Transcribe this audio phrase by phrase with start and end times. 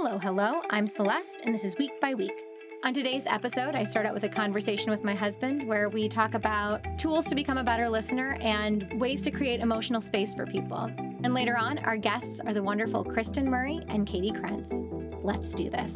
[0.00, 0.60] Hello, hello.
[0.70, 2.44] I'm Celeste, and this is Week by Week.
[2.84, 6.34] On today's episode, I start out with a conversation with my husband where we talk
[6.34, 10.88] about tools to become a better listener and ways to create emotional space for people.
[11.24, 14.72] And later on, our guests are the wonderful Kristen Murray and Katie Krentz.
[15.24, 15.94] Let's do this.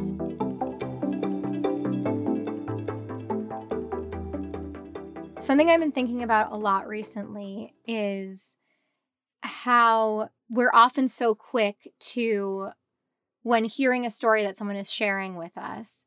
[5.39, 8.57] Something I've been thinking about a lot recently is
[9.43, 12.71] how we're often so quick to,
[13.43, 16.05] when hearing a story that someone is sharing with us,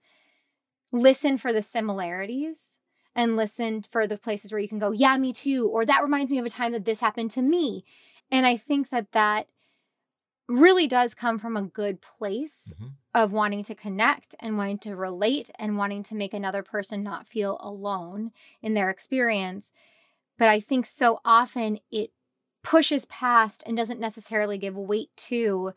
[0.92, 2.80] listen for the similarities
[3.16, 6.32] and listen for the places where you can go, yeah, me too, or that reminds
[6.32, 7.84] me of a time that this happened to me.
[8.32, 9.48] And I think that that
[10.48, 12.92] really does come from a good place Mhm.
[13.14, 17.26] of wanting to connect and wanting to relate and wanting to make another person not
[17.26, 18.32] feel alone
[18.62, 19.72] in their experience.
[20.38, 22.12] But I think so often it
[22.62, 25.74] pushes past and doesn't necessarily give weight to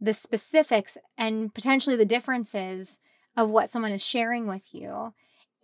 [0.00, 2.98] the specifics and potentially the differences
[3.36, 5.12] of what someone is sharing with you.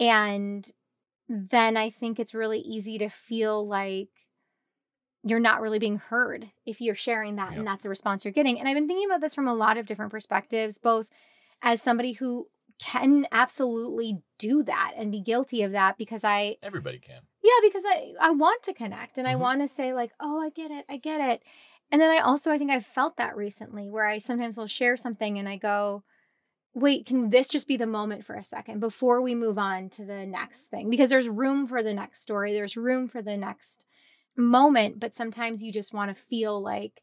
[0.00, 0.68] And
[1.28, 4.08] then I think it's really easy to feel like
[5.22, 7.58] you're not really being heard if you're sharing that Yep.
[7.58, 8.58] and that's the response you're getting.
[8.58, 11.08] And I've been thinking about this from a lot of different perspectives, both
[11.62, 12.48] as somebody who
[12.78, 17.22] can absolutely do that and be guilty of that because I Everybody can.
[17.42, 19.38] yeah, because I I want to connect and I Mhm.
[19.40, 20.84] want to say like, "Oh, I get it.
[20.88, 21.42] I get it."
[21.94, 24.96] And then I also I think I've felt that recently where I sometimes will share
[24.96, 26.02] something and I go,
[26.74, 30.04] "Wait, can this just be the moment for a second before we move on to
[30.04, 33.86] the next thing?" Because there's room for the next story, there's room for the next
[34.36, 37.00] moment, but sometimes you just want to feel like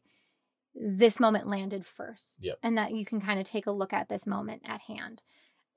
[0.74, 2.44] this moment landed first.
[2.44, 2.58] Yep.
[2.62, 5.22] And that you can kind of take a look at this moment at hand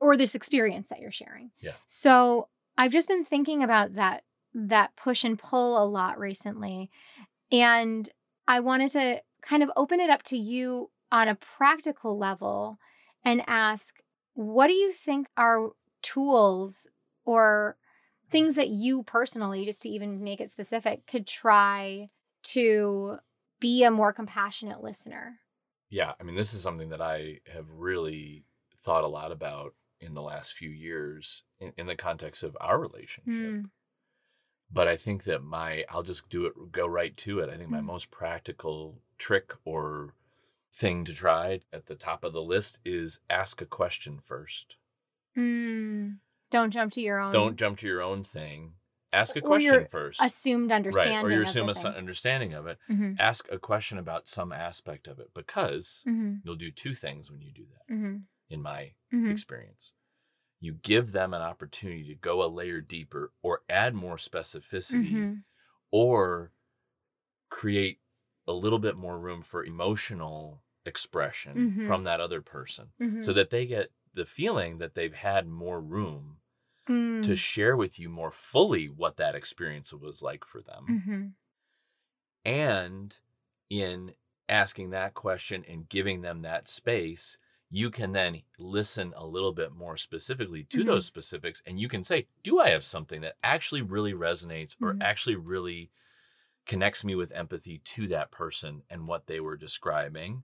[0.01, 1.51] or this experience that you're sharing.
[1.61, 1.75] Yeah.
[1.87, 6.91] So I've just been thinking about that that push and pull a lot recently.
[7.49, 8.09] And
[8.47, 12.77] I wanted to kind of open it up to you on a practical level
[13.23, 13.99] and ask
[14.33, 16.87] what do you think are tools
[17.23, 17.77] or
[18.29, 22.09] things that you personally, just to even make it specific, could try
[22.43, 23.15] to
[23.59, 25.39] be a more compassionate listener?
[25.89, 28.43] Yeah, I mean, this is something that I have really
[28.77, 32.77] thought a lot about in the last few years in, in the context of our
[32.79, 33.33] relationship.
[33.33, 33.69] Mm,
[34.71, 37.49] But I think that my, I'll just do it, go right to it.
[37.49, 37.85] I think my Mm.
[37.85, 40.13] most practical trick or
[40.71, 44.75] thing to try at the top of the list is ask a question first.
[45.37, 46.17] mm.
[46.49, 48.73] Don't jump to your own Don't jump to your own thing.
[49.13, 50.21] Ask a question first.
[50.21, 51.15] assumed understanding.
[51.17, 51.85] Right, or your of the assume thing.
[51.97, 52.77] understanding of it.
[52.89, 57.31] Mhm, Ask a question about some aspect of it because mhm, you'll do two things
[57.31, 59.31] when you do that, mhm, in my mhm.
[59.31, 59.93] experience.
[60.65, 65.43] You give them an opportunity to go a layer deeper or add more specificity Mhm.
[65.91, 66.53] or
[67.49, 68.01] create
[68.47, 71.75] a little bit more room for emotional expression Mhm.
[71.77, 73.33] from that other person so Mhm.
[73.33, 76.41] that they get the feeling that they've had more room
[77.21, 80.95] to Mm, share with you more fully what that experience was like for them.
[80.95, 81.35] mhm,
[82.43, 83.19] And
[83.69, 84.15] in
[84.47, 87.37] asking that question and giving them that space,
[87.69, 90.85] you can then listen a little bit more specifically to Mhm.
[90.85, 91.61] those specifics.
[91.65, 95.01] And you can say, Do I have something that actually really resonates or Mhm.
[95.01, 95.91] actually really
[96.65, 100.43] connects me with empathy to that person and what they were describing?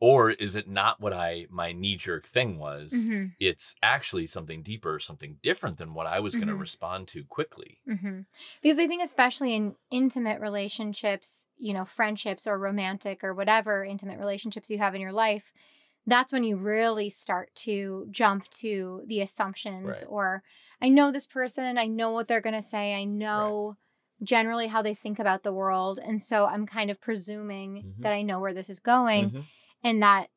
[0.00, 3.10] Or is it not what I my knee jerk thing was?
[3.10, 6.66] mhm, It's actually something deeper, something different than what I was going to Mhm.
[6.66, 7.82] respond to quickly.
[7.88, 8.26] mhm.
[8.62, 14.18] Because I think, especially in intimate relationships, you know, friendships or romantic or whatever intimate
[14.18, 15.52] relationships you have in your life,
[16.08, 20.04] that's when you really start to jump to the assumptions Right.
[20.08, 20.42] or
[20.80, 23.76] I know this person, I know what they're going to say, I know
[24.22, 25.98] generally how they think about the world.
[26.02, 28.02] And so I'm kind of presuming Mhm.
[28.02, 29.30] that I know where this is going.
[29.30, 29.44] Mhm.
[29.82, 30.30] And that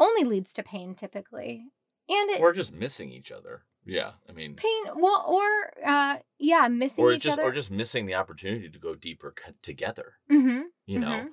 [0.00, 1.66] only leads to pain typically.
[2.08, 3.64] And it, Or just missing each other.
[3.84, 4.12] Yeah.
[4.28, 8.06] I mean, pain well or uh yeah missing or each just other or just missing
[8.06, 11.28] the opportunity to go deeper co- together mm-hmm, you know Mhm.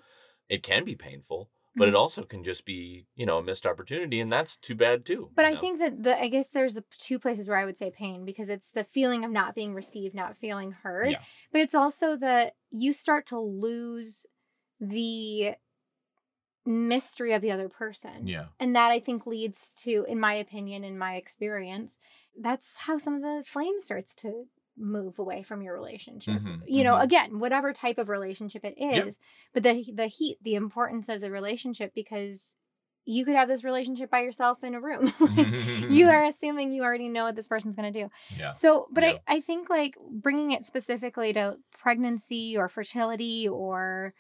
[0.48, 1.98] it can be painful but it mm.
[1.98, 5.46] also can just be you know a missed opportunity and that's too bad too but
[5.46, 5.60] i know?
[5.60, 8.50] think that the i guess there's the two places where i would say pain because
[8.50, 11.22] it's the feeling of not being received not feeling heard Yeah.
[11.52, 14.26] but it's also that you start to lose
[14.80, 15.56] the
[16.66, 20.84] mystery of the other person yeah and that i think leads to in my opinion
[20.84, 21.98] in my experience
[22.40, 24.46] that's how some of the flame starts to
[24.80, 27.04] move away from your relationship Mhm, you know mhm.
[27.04, 29.20] again whatever type of relationship it is,
[29.54, 29.54] Yep.
[29.54, 32.56] but the the heat the importance of the relationship because
[33.06, 35.48] you could have this relationship by yourself in a room like,
[35.90, 39.04] you are assuming you already know what this person's going to do yeah so but
[39.04, 39.18] Yeah.
[39.28, 44.14] I, I think like bringing it specifically to pregnancy or fertility or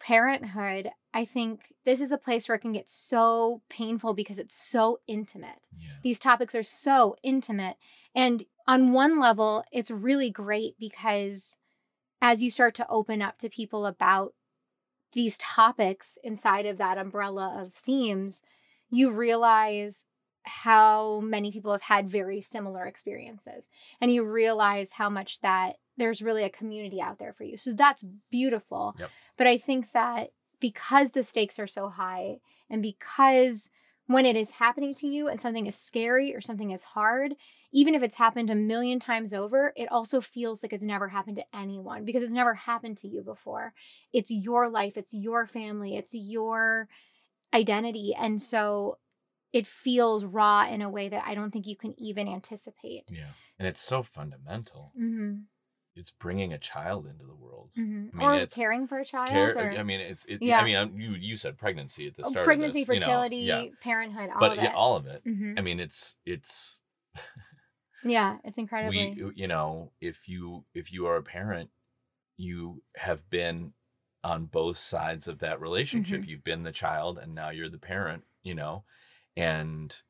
[0.00, 4.54] parenthood I think this is a place where it can get so painful because it's
[4.54, 5.68] so intimate.
[5.78, 5.88] Yeah.
[6.02, 7.76] These topics are so intimate.
[8.14, 11.56] And on one level, it's really great because
[12.20, 14.34] as you start to open up to people about
[15.12, 18.42] these topics inside of that umbrella of themes,
[18.90, 20.04] you realize
[20.42, 23.68] how many people have had very similar experiences.
[24.00, 27.56] And you realize how much that there's really a community out there for you.
[27.56, 28.94] So that's beautiful.
[28.98, 29.10] Yep.
[29.36, 32.38] But I think that because the stakes are so high
[32.70, 33.70] and because
[34.08, 37.34] when it is happening to you and something is scary or something is hard,
[37.72, 41.36] even if it's happened a million times over, it also feels like it's never happened
[41.36, 43.74] to anyone because it's never happened to you before.
[44.14, 46.88] It's your life, it's your family, it's your
[47.52, 48.14] identity.
[48.18, 48.96] And so
[49.52, 53.10] it feels raw in a way that I don't think you can even anticipate.
[53.12, 53.32] Yeah.
[53.58, 54.92] And it's so fundamental.
[54.98, 55.40] Mm-hmm.
[55.98, 57.70] It's bringing a child into the world.
[57.76, 58.20] Mm-hmm.
[58.20, 59.30] I mean, or caring for a child.
[59.30, 60.60] Care, or, I mean, it's it, Yeah.
[60.60, 62.44] I mean, I'm- you you said pregnancy at the oh, start.
[62.46, 63.64] pregnancy, of this, you know, fertility, yeah.
[63.82, 64.74] parenthood, all But of yeah, it.
[64.74, 65.24] all of it.
[65.24, 65.58] Mhm.
[65.58, 66.78] I mean, it's it's
[68.04, 69.14] Yeah, it's incredibly.
[69.20, 71.70] we you know if you if you are a parent
[72.36, 73.72] you have been
[74.22, 76.30] on both sides of that relationship Mm-hmm.
[76.30, 78.84] you've been the child and now you're the parent you know
[79.36, 80.02] and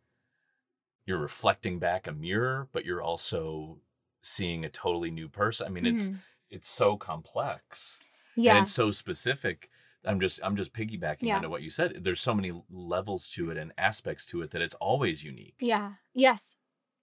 [1.07, 3.79] you're reflecting back a mirror but you're also
[4.29, 6.19] seeing a totally new person i mean it's Mhm.
[6.51, 8.01] it's so complex
[8.37, 8.53] yeah.
[8.55, 9.69] and it's so specific
[10.05, 11.37] i'm just i'm just piggybacking Yeah.
[11.37, 14.63] onto what you said there's so many levels to it and aspects to it that
[14.63, 15.95] it's always unique Yeah.
[16.15, 16.57] Yes.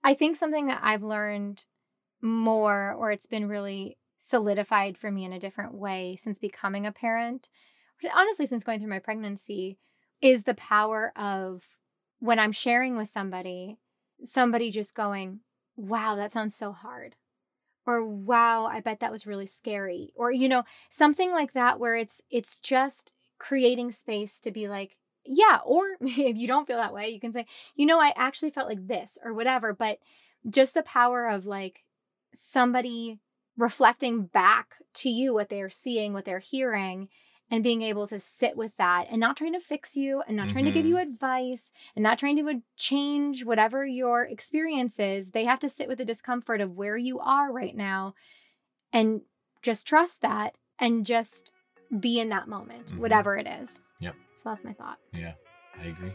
[0.04, 1.66] I think something that I've learned
[2.22, 6.92] more, or it's been really solidified for me in a different way since becoming a
[6.92, 7.50] parent,
[8.14, 9.78] honestly, since going through my pregnancy,
[10.22, 11.78] is the power of
[12.20, 13.78] when I'm sharing with somebody,
[14.24, 15.42] somebody just going,
[15.76, 17.16] wow, that sounds so hard.
[17.86, 20.12] Or wow, I bet that was really scary.
[20.16, 24.98] Or, you know, something like that where it's it's just creating space to be like,
[25.24, 27.46] yeah, or if you don't feel that way, you can say,
[27.76, 29.74] you know, I actually felt like this or whatever.
[29.74, 30.00] But
[30.50, 31.84] just the power of like
[32.34, 33.20] somebody
[33.58, 37.10] reflecting back to you what they're seeing, what they're hearing,
[37.52, 40.50] and being able to sit with that and not trying to fix you and not
[40.50, 45.32] trying to give you advice and not trying to uh, change whatever your experience is.
[45.32, 48.16] They have to sit with the discomfort of where you are right now
[48.92, 49.22] and
[49.62, 51.54] just trust that and just
[52.00, 52.98] be in that moment, Mhm.
[52.98, 53.80] whatever it is.
[54.00, 54.16] Yep.
[54.34, 54.98] So that's my thought.
[55.14, 55.34] yeah
[55.80, 56.14] i agree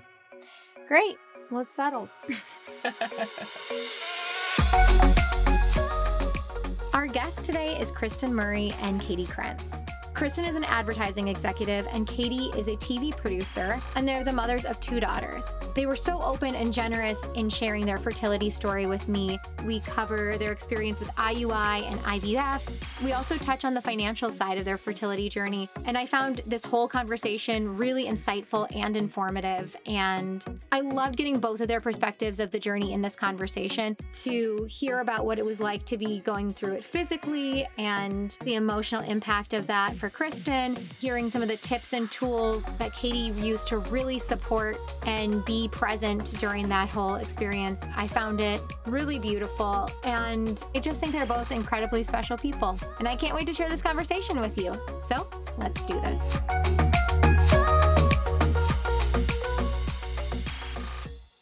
[0.89, 1.17] Great.
[1.51, 2.13] Well, it's settled.
[6.95, 9.83] Our guest today is Kristen Murray and Katie Krentz.
[10.21, 14.67] Kristen is an advertising executive, and Katie is a TV producer, and they're the mothers
[14.67, 15.55] of two daughters.
[15.75, 19.39] They were so open and generous in sharing their fertility story with me.
[19.65, 23.03] We cover their experience with IUI and IVF.
[23.03, 26.67] We also touch on the financial side of their fertility journey, and I found this
[26.67, 29.75] whole conversation really insightful and informative.
[29.87, 34.67] And I loved getting both of their perspectives of the journey in this conversation to
[34.69, 39.01] hear about what it was like to be going through it physically and the emotional
[39.05, 43.69] impact of that for Kristen, hearing some of the tips and tools that Katie used
[43.69, 47.87] to really support and be present during that whole experience.
[47.97, 52.79] I found it really beautiful and I just think they're both incredibly special people.
[52.99, 54.75] And I can't wait to share this conversation with you.
[54.99, 55.27] So
[55.59, 56.37] let's do this.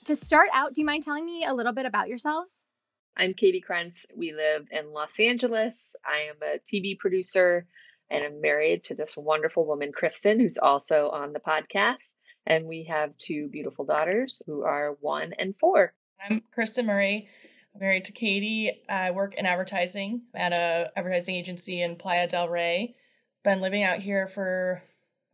[0.05, 2.67] To start out, do you mind telling me a little bit about yourselves?
[3.17, 4.07] I'm Katie Krentz.
[4.17, 5.97] We live in Los Angeles.
[6.07, 7.67] I am a TV producer
[8.11, 12.15] and I'm married to this wonderful woman, Kristen, who's also on the podcast.
[12.47, 15.93] And we have two beautiful daughters who are one and four.
[16.19, 17.29] I'm Kristen Murray.
[17.75, 18.83] I'm married to Katie.
[18.89, 22.95] I work in advertising at a advertising agency in Playa del Rey.
[23.45, 24.83] Been living out here for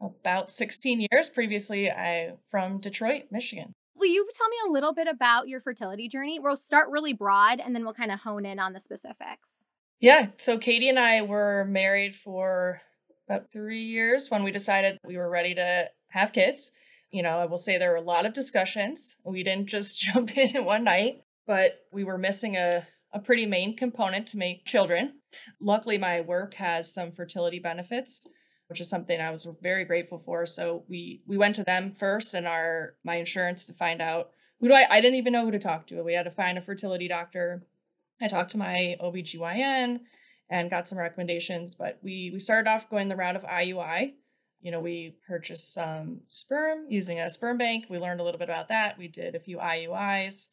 [0.00, 1.28] about 16 years.
[1.30, 3.72] Previously, I from Detroit, Michigan.
[3.96, 6.40] Will you tell me a little bit about your fertility journey?
[6.40, 9.66] We'll start really broad and then we'll kind of hone in on the specifics.
[10.00, 12.82] Yeah, so Katie and I were married for
[13.28, 16.72] about three years when we decided we were ready to have kids.
[17.10, 19.16] You know, I will say there were a lot of discussions.
[19.24, 23.76] We didn't just jump in one night, but we were missing a, a pretty main
[23.76, 25.14] component to make children.
[25.60, 28.26] Luckily, my work has some fertility benefits,
[28.68, 30.44] which is something I was very grateful for.
[30.46, 34.68] So we we went to them first and our my insurance to find out who
[34.68, 36.02] do I I didn't even know who to talk to.
[36.02, 37.62] We had to find a fertility doctor
[38.20, 40.00] I talked to my OBGYN
[40.50, 44.12] and got some recommendations, but we we started off going the route of IUI.
[44.60, 47.86] You know, we purchased some sperm using a sperm bank.
[47.90, 48.96] We learned a little bit about that.
[48.98, 50.48] We did a few IUIs,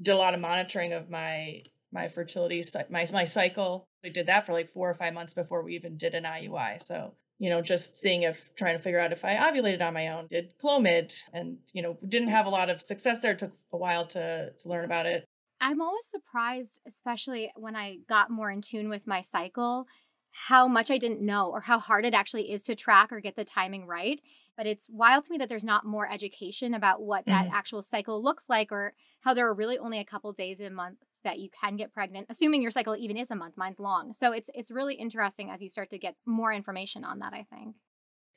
[0.00, 3.88] did a lot of monitoring of my my fertility my my cycle.
[4.02, 6.82] We did that for like 4 or 5 months before we even did an IUI.
[6.82, 10.08] So, you know, just seeing if trying to figure out if I ovulated on my
[10.08, 13.32] own, did Clomid, and you know, didn't have a lot of success there.
[13.32, 15.24] It took a while to to learn about it.
[15.62, 19.86] I'm always surprised, especially when I got more in tune with my cycle,
[20.32, 23.36] how much I didn't know or how hard it actually is to track or get
[23.36, 24.20] the timing right.
[24.56, 27.52] But it's wild to me that there's not more education about what that Mhm.
[27.52, 30.98] actual cycle looks like or how there are really only a couple days a month
[31.22, 33.56] that you can get pregnant, assuming your cycle even is a month.
[33.56, 34.12] Mine's long.
[34.12, 37.44] So it's it's really interesting as you start to get more information on that, I
[37.44, 37.76] think.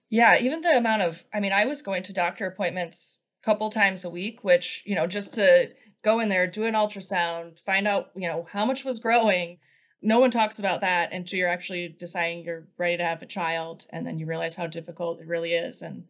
[0.10, 3.70] Yeah, even the amount of I mean, I was going to doctor appointments a couple
[3.70, 5.70] times a week, which, you know, just to
[6.06, 9.58] go in there, do an ultrasound, find out, you know, how much was growing.
[10.02, 13.88] No one talks about that until you're actually deciding you're ready to have a child
[13.90, 16.06] and then you realize how difficult it really is and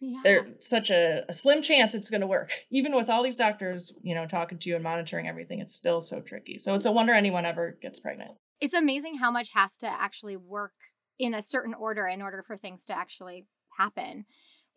[0.00, 0.20] Yeah.
[0.22, 2.50] there's such a, a slim chance it's going to work.
[2.70, 6.00] Even with all these doctors, you know, talking to you and monitoring everything, it's still
[6.00, 6.58] so tricky.
[6.58, 8.32] So it's a wonder anyone ever gets pregnant.
[8.60, 10.74] it's amazing how much has to actually work
[11.18, 13.46] in a certain order in order for things to actually
[13.78, 14.26] happen.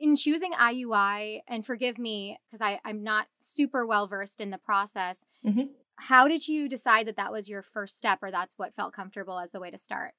[0.02, 5.28] In choosing IUI, and forgive me because I'm not super well versed in the process,
[5.46, 5.70] Mhm.
[5.98, 9.38] how did you decide that that was your first step or that's what felt comfortable
[9.38, 10.16] as a way to start?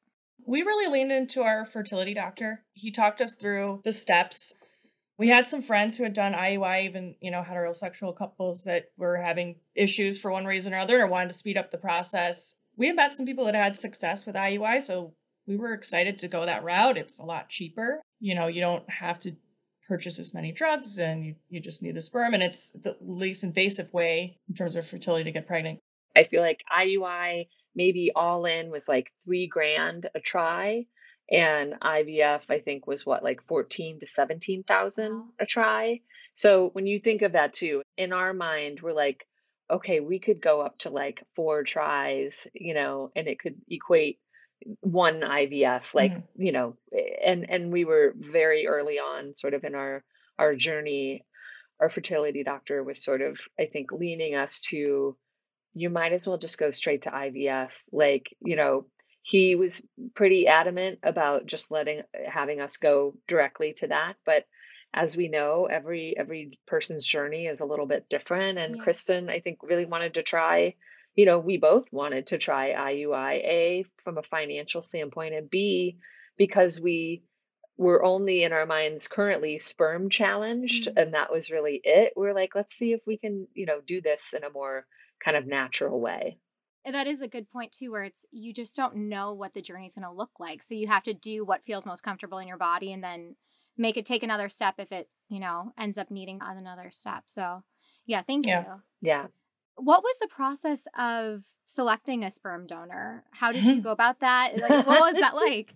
[0.46, 2.64] We really leaned into our fertility doctor.
[2.74, 4.52] He talked us through the steps.
[5.18, 9.16] We had some friends who had done IUI, even, you know, heterosexual couples that were
[9.16, 12.54] having issues for one reason or other or wanted to speed up the process.
[12.76, 16.28] We had met some people that had success with IUI, so we were excited to
[16.28, 16.96] go that route.
[16.96, 18.00] It's a lot cheaper.
[18.20, 19.36] You know, you don't have to
[19.88, 23.44] purchase as many drugs and you, you just need the sperm and it's the least
[23.44, 25.80] invasive way in terms of fertility to get pregnant.
[26.16, 30.86] I feel like IUI maybe all in was like three grand a try.
[31.30, 36.00] And IVF, I think, was what, like 14 to 17,000 a try.
[36.34, 39.26] So when you think of that too, in our mind, we're like,
[39.70, 44.18] okay, we could go up to like four tries, you know, and it could equate
[44.80, 46.22] one IVF, like, Mhm.
[46.36, 46.76] you know,
[47.24, 50.04] and, and we were very early on sort of in our,
[50.38, 51.24] our journey.
[51.80, 55.16] Our fertility doctor was sort of, I think, leaning us to,
[55.74, 57.74] you might as well just go straight to IVF.
[57.90, 58.86] Like, you know,
[59.22, 64.14] he was pretty adamant about just letting having us go directly to that.
[64.26, 64.46] But
[64.94, 68.58] as we know, every every person's journey is a little bit different.
[68.58, 68.82] And Yeah.
[68.82, 70.74] Kristen, I think, really wanted to try,
[71.14, 75.98] you know, we both wanted to try IUI, A from a financial standpoint, and B,
[76.36, 77.24] because we
[77.76, 81.02] were only in our minds currently sperm challenged, Mm.
[81.02, 82.12] and that was really it.
[82.16, 84.86] We're like, let's see if we can, you know, do this in a more
[85.24, 86.38] kind of natural way.
[86.84, 89.62] And that is a good point too, where it's you just don't know what the
[89.62, 90.62] journey is going to look like.
[90.62, 93.36] So you have to do what feels most comfortable in your body and then
[93.76, 97.24] make it take another step if it, you know, ends up needing another step.
[97.26, 97.62] So,
[98.04, 98.64] yeah, thank Yeah.
[98.64, 98.82] you.
[99.00, 99.26] Yeah.
[99.76, 103.24] What was the process of selecting a sperm donor?
[103.32, 104.56] How did you go about that?
[104.56, 105.74] Like, what was that like?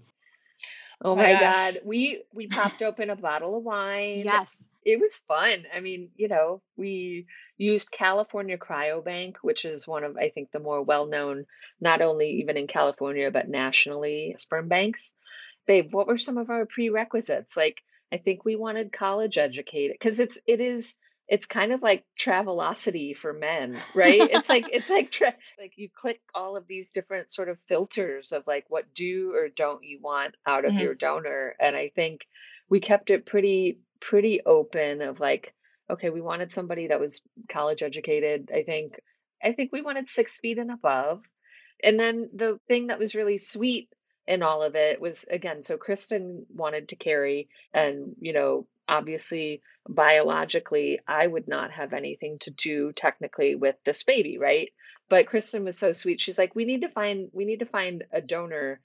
[1.03, 1.43] Oh My my gosh.
[1.43, 1.81] God.
[1.85, 4.23] We we popped open a bottle of wine.
[4.25, 4.69] Yes.
[4.83, 5.65] It was fun.
[5.75, 7.27] I mean, you know, we
[7.59, 11.47] used California Cryobank, which is one of, I think, the more well known,
[11.81, 15.11] not only even in California, but nationally, sperm banks.
[15.67, 17.57] Babe, what were some of our prerequisites?
[17.57, 20.95] Like, I think we wanted college educated because it's, it is,
[21.29, 24.31] it's kind of like Travelocity for men, right?
[24.31, 28.33] it's like, it's like, tra- like you click all of these different sort of filters
[28.33, 30.81] of like, what do or don't you want out of Mhm.
[30.81, 31.55] your donor?
[31.59, 32.27] And I think
[32.69, 35.55] we kept it pretty pretty open of like
[35.89, 39.01] okay we wanted somebody that was college educated i think
[39.43, 41.23] i think we wanted six feet and above
[41.83, 43.89] and then the thing that was really sweet
[44.27, 49.61] in all of it was again so kristen wanted to carry and you know obviously
[50.17, 54.71] biologically i would not have anything to do technically with this baby right
[55.09, 58.05] but kristen was so sweet she's like we need to find we need to find
[58.13, 58.81] a donor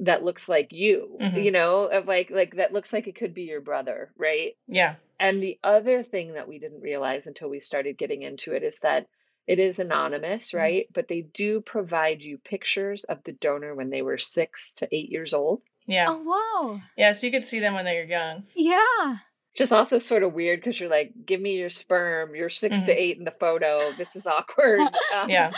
[0.00, 1.44] that looks like you Mhm.
[1.44, 4.94] you know of like like that looks like it could be your brother right Yeah.
[5.20, 8.80] and the other thing that we didn't realize until we started getting into it is
[8.80, 9.06] that
[9.46, 10.58] it is anonymous Mhm.
[10.58, 14.88] right but they do provide you pictures of the donor when they were six to
[14.90, 16.06] eight years old Yeah.
[16.08, 16.80] Oh, wow.
[16.96, 17.10] Yeah.
[17.10, 18.46] So you could see them when they're young.
[18.54, 19.16] Yeah.
[19.54, 22.92] Just also sort of weird because you're like give me your sperm you're 6 to
[22.92, 22.96] Mhm.
[22.96, 24.80] eight in the photo this is awkward
[25.14, 25.52] Um, Yeah.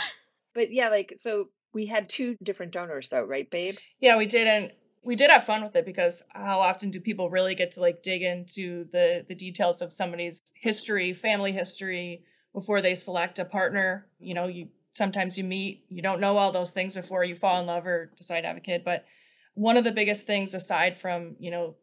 [0.53, 4.47] but yeah like so we had two different donors though right babe Yeah, we did,
[4.47, 4.71] and
[5.03, 8.01] we did have fun with it because how often do people really get to like
[8.01, 12.23] dig into the the details of somebody's history, family history
[12.53, 14.07] before they select a partner?
[14.19, 17.59] You know, you sometimes you meet, you don't know all those things before you fall
[17.59, 18.83] in love or decide to have a kid.
[18.85, 19.05] But
[19.53, 21.75] one of the biggest things, aside from you know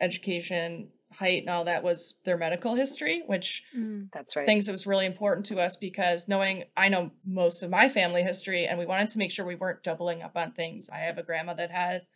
[0.00, 4.08] education, height, and all that, was their medical history, which Mm.
[4.12, 7.70] that's right things that was really important to us because knowing I know most of
[7.70, 10.88] my family history and we wanted to make sure we weren't doubling up on things.
[10.90, 12.06] I have a grandma that had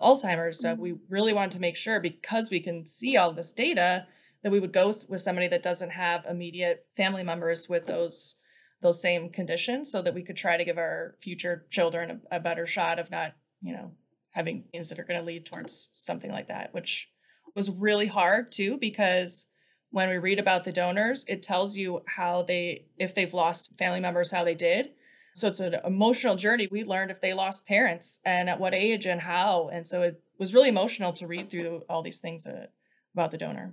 [0.00, 4.06] Alzheimer's so we really wanted to make sure because we can see all this data
[4.42, 8.36] that we would go with somebody that doesn't have immediate family members with those
[8.80, 12.40] those same conditions so that we could try to give our future children a, a
[12.40, 13.92] better shot of not, you know,
[14.30, 17.08] having things that are going to lead towards something like that, which
[17.54, 19.46] was really hard too because
[19.90, 24.00] when we read about the donors, it tells you how they if they've lost family
[24.00, 24.90] members how they did
[25.34, 26.68] so it's an emotional journey.
[26.70, 29.70] We learned if they lost parents and at what age and how.
[29.72, 32.66] And so it was really emotional to read through all these things uh,
[33.14, 33.72] about the donor.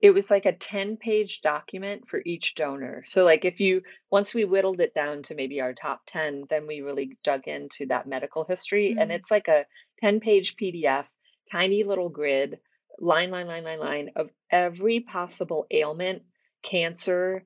[0.00, 3.02] It was like a 10 page document for each donor.
[3.04, 3.82] So, like, if you,
[4.12, 7.86] once we whittled it down to maybe our top 10, then we really dug into
[7.86, 8.90] that medical history.
[8.90, 9.00] Mm-hmm.
[9.00, 9.66] And it's like a
[10.00, 11.06] 10 page PDF,
[11.50, 12.60] tiny little grid,
[12.98, 16.22] line, line, line, line, line of every possible ailment,
[16.62, 17.44] cancer,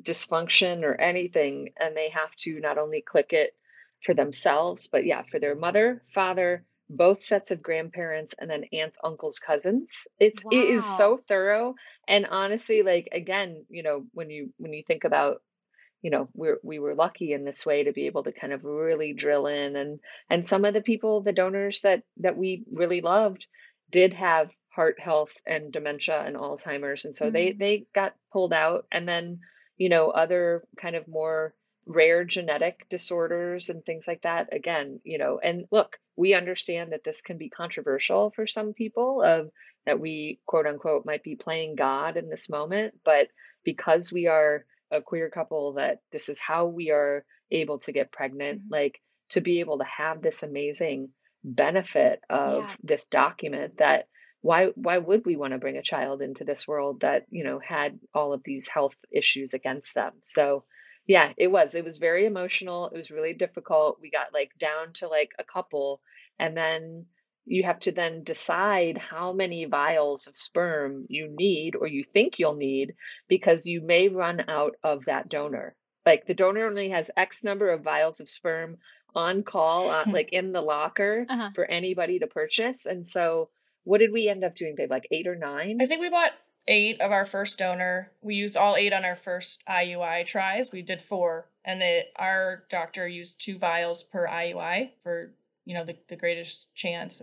[0.00, 3.54] dysfunction or anything and they have to not only click it
[4.02, 8.98] for themselves but yeah for their mother father both sets of grandparents and then aunts
[9.04, 10.50] uncles cousins it's wow.
[10.52, 11.74] it is so thorough
[12.08, 15.40] and honestly like again you know when you when you think about
[16.02, 18.64] you know we're we were lucky in this way to be able to kind of
[18.64, 23.00] really drill in and and some of the people the donors that that we really
[23.00, 23.46] loved
[23.90, 27.34] did have heart health and dementia and alzheimer's and so mm-hmm.
[27.34, 29.40] they they got pulled out and then
[29.76, 31.54] you know, other kind of more
[31.86, 34.48] rare genetic disorders and things like that.
[34.52, 39.22] Again, you know, and look, we understand that this can be controversial for some people
[39.22, 39.50] of
[39.84, 43.28] that we quote unquote might be playing God in this moment, but
[43.64, 48.12] because we are a queer couple that this is how we are able to get
[48.12, 48.72] pregnant, mm-hmm.
[48.72, 49.00] like
[49.30, 51.10] to be able to have this amazing
[51.42, 52.74] benefit of yeah.
[52.82, 54.08] this document that
[54.44, 57.58] why why would we want to bring a child into this world that you know
[57.58, 60.12] had all of these health issues against them?
[60.22, 60.64] So
[61.06, 64.00] yeah it was it was very emotional it was really difficult.
[64.02, 66.02] We got like down to like a couple
[66.38, 67.06] and then
[67.46, 72.38] you have to then decide how many vials of sperm you need or you think
[72.38, 72.92] you'll need
[73.28, 75.74] because you may run out of that donor.
[76.04, 78.76] Like the donor only has x number of vials of sperm
[79.14, 81.48] on call uh, like in the locker uh-huh.
[81.54, 83.48] for anybody to purchase and so
[83.84, 84.90] what did we end up doing, babe?
[84.90, 85.78] Like eight or nine?
[85.80, 86.32] I think we bought
[86.66, 88.10] eight of our first donor.
[88.22, 90.72] We used all eight on our first IUI tries.
[90.72, 95.32] We did four, and the, our doctor used two vials per IUI for
[95.64, 97.22] you know the, the greatest chance.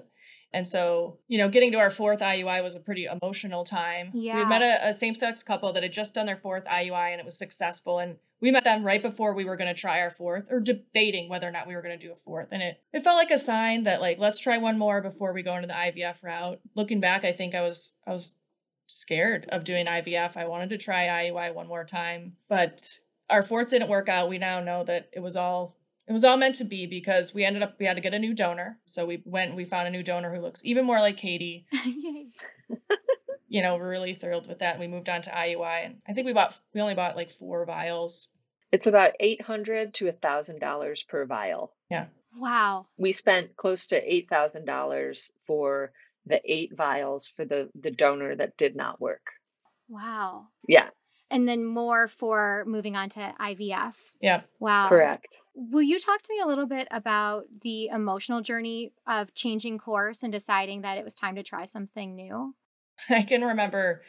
[0.53, 4.11] And so, you know, getting to our fourth IUI was a pretty emotional time.
[4.13, 4.43] Yeah.
[4.43, 7.21] We met a, a same sex couple that had just done their fourth IUI and
[7.21, 7.99] it was successful.
[7.99, 11.29] And we met them right before we were going to try our fourth or debating
[11.29, 13.31] whether or not we were going to do a fourth and it it felt like
[13.31, 16.59] a sign that like let's try one more before we go into the IVF route.
[16.75, 18.35] Looking back I think I was I was
[18.87, 22.99] scared of doing IVF I wanted to try IUI one more time but
[23.29, 24.27] our fourth didn't work out.
[24.27, 25.77] We now know that it was all
[26.07, 28.19] it was all meant to be because we ended up we had to get a
[28.19, 28.79] new donor.
[28.85, 31.67] So we went and we found a new donor who looks even more like Katie.
[33.51, 34.79] You know, we're really thrilled with that.
[34.79, 37.65] We moved on to IUI, and I think we bought we only bought like four
[37.65, 38.29] vials.
[38.71, 41.73] It's about eight hundred to a thousand dollars per vial.
[41.89, 42.05] Yeah.
[42.35, 42.87] Wow.
[42.97, 45.91] We spent close to eight thousand dollars for
[46.25, 49.31] the eight vials for the the donor that did not work.
[49.89, 50.47] Wow.
[50.67, 50.89] Yeah.
[51.29, 53.95] And then more for moving on to IVF.
[54.21, 54.41] Yeah.
[54.59, 54.89] Wow.
[54.89, 55.41] Correct.
[55.55, 60.23] Will you talk to me a little bit about the emotional journey of changing course
[60.23, 62.55] and deciding that it was time to try something new?
[63.09, 64.01] I can remember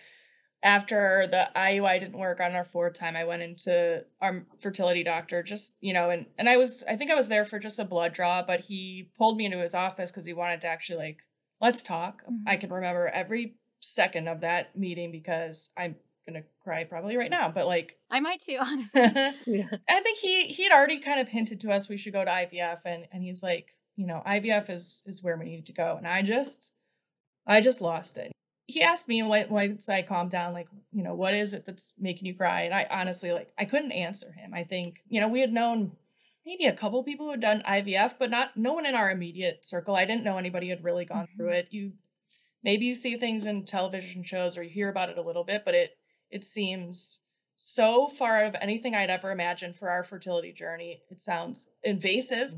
[0.62, 5.42] after the IUI didn't work on our fourth time, I went into our fertility doctor,
[5.42, 7.85] just, you know, and, and I was, I think I was there for just a
[7.85, 11.18] blood draw, but he pulled me into his office because he wanted to actually like,
[11.61, 12.22] let's talk.
[12.22, 12.48] Mm-hmm.
[12.48, 15.96] I can remember every second of that meeting because I'm
[16.27, 19.01] gonna cry probably right now, but like I might too, honestly.
[19.46, 19.68] yeah.
[19.88, 22.31] I think he he had already kind of hinted to us we should go to
[22.31, 25.96] IVF and and he's like, you know, IVF is is where we need to go.
[25.96, 26.72] And I just
[27.46, 28.33] I just lost it
[28.66, 32.27] he asked me once I calmed down, like, you know, what is it that's making
[32.27, 32.62] you cry?
[32.62, 34.55] And I honestly, like, I couldn't answer him.
[34.55, 35.92] I think, you know, we had known
[36.46, 39.64] maybe a couple people who had done IVF, but not no one in our immediate
[39.64, 39.96] circle.
[39.96, 41.37] I didn't know anybody had really gone mm-hmm.
[41.37, 41.68] through it.
[41.70, 41.92] You
[42.62, 45.62] maybe you see things in television shows or you hear about it a little bit,
[45.64, 45.90] but it
[46.31, 47.20] it seems
[47.55, 51.03] so far of anything I'd ever imagined for our fertility journey.
[51.11, 52.53] It sounds invasive.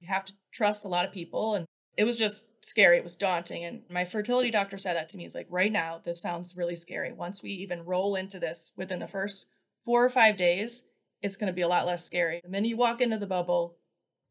[0.00, 2.98] You have to trust a lot of people and it was just scary.
[2.98, 3.64] It was daunting.
[3.64, 5.24] And my fertility doctor said that to me.
[5.24, 7.12] He's like, right now, this sounds really scary.
[7.12, 9.46] Once we even roll into this within the first
[9.84, 10.84] four or five days,
[11.22, 12.40] it's going to be a lot less scary.
[12.42, 13.76] The minute you walk into the bubble,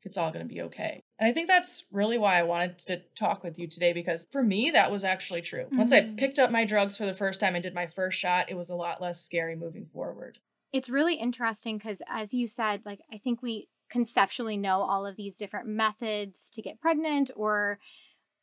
[0.04, 1.02] it's all going to be okay.
[1.20, 4.44] And I think that's really why I wanted to talk with you today because for
[4.44, 5.64] me, that was actually true.
[5.66, 5.78] Mm-hmm.
[5.78, 6.16] Once I mm-hmm.
[6.16, 8.70] picked up my drugs for the first time and did my first shot, it was
[8.70, 10.40] a lot less scary moving forward.
[10.74, 15.16] It's really interesting because, as you said, like, I think we conceptually know all of
[15.16, 17.80] these different methods to get pregnant or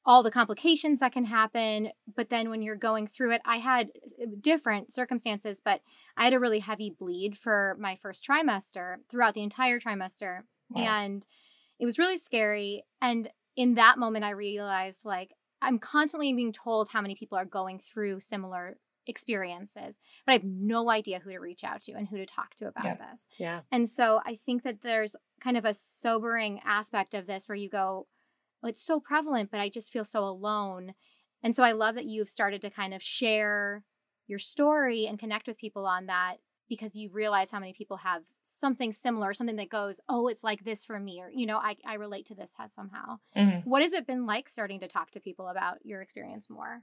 [0.05, 1.91] all the complications that can happen.
[2.15, 5.83] But then when you're going through it, I had uh, different circumstances, but
[6.17, 10.41] I had a really heavy bleed for my first trimester throughout the entire trimester.
[10.71, 10.83] Wow.
[10.83, 11.27] And
[11.79, 12.85] it was really scary.
[13.01, 17.45] And in that moment, I realized like I'm constantly being told how many people are
[17.45, 22.09] going through similar experiences, but I have no idea who to reach out to and
[22.09, 22.97] who to talk to about yeah.
[23.11, 23.29] this.
[23.39, 23.61] Yeah.
[23.71, 27.69] And so I think that there's kind of a sobering aspect of this where you
[27.69, 28.07] go,
[28.69, 30.95] it's so prevalent, but I just feel so alone.
[31.43, 33.85] And so I love that you've started to kind of share
[34.27, 36.37] your story and connect with people on that
[36.69, 40.65] because you realize how many people have something similar, something that goes, oh, it's like
[40.65, 43.19] this for me, or, you know, I, I relate to this somehow.
[43.37, 43.69] Mm-hmm.
[43.69, 46.83] What has it been like starting to talk to people about your experience more?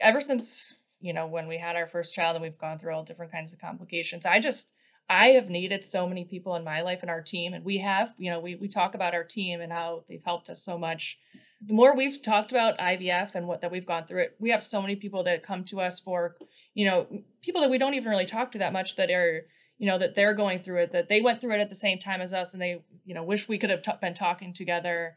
[0.00, 3.04] Ever since, you know, when we had our first child and we've gone through all
[3.04, 4.72] different kinds of complications, I just,
[5.08, 7.52] I have needed so many people in my life and our team.
[7.52, 10.48] And we have, you know, we, we talk about our team and how they've helped
[10.48, 11.18] us so much
[11.64, 14.62] the more we've talked about IVF and what that we've gone through it, we have
[14.62, 16.36] so many people that come to us for,
[16.74, 17.06] you know,
[17.40, 19.46] people that we don't even really talk to that much that are,
[19.78, 21.98] you know, that they're going through it, that they went through it at the same
[21.98, 25.16] time as us, and they, you know, wish we could have t- been talking together.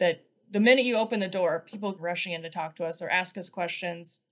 [0.00, 3.08] That the minute you open the door, people rushing in to talk to us or
[3.08, 4.22] ask us questions.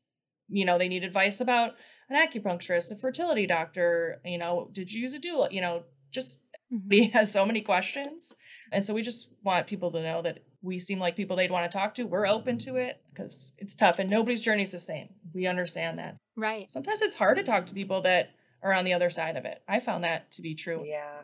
[0.53, 1.73] You know, they need advice about
[2.09, 4.21] an acupuncturist, a fertility doctor.
[4.25, 5.51] You know, did you use a doula?
[5.51, 6.41] You know, just
[6.73, 6.91] mm-hmm.
[6.91, 8.35] he has so many questions,
[8.71, 11.71] and so we just want people to know that we seem like people they'd want
[11.71, 12.05] to talk to.
[12.05, 15.09] We're open to it because it's tough and nobody's journey is the same.
[15.35, 16.17] We understand that.
[16.37, 16.71] Right.
[16.71, 18.31] Sometimes it's hard to talk to people that
[18.63, 19.63] are on the other side of it.
[19.69, 20.85] I found that to be true.
[20.87, 21.23] Yeah.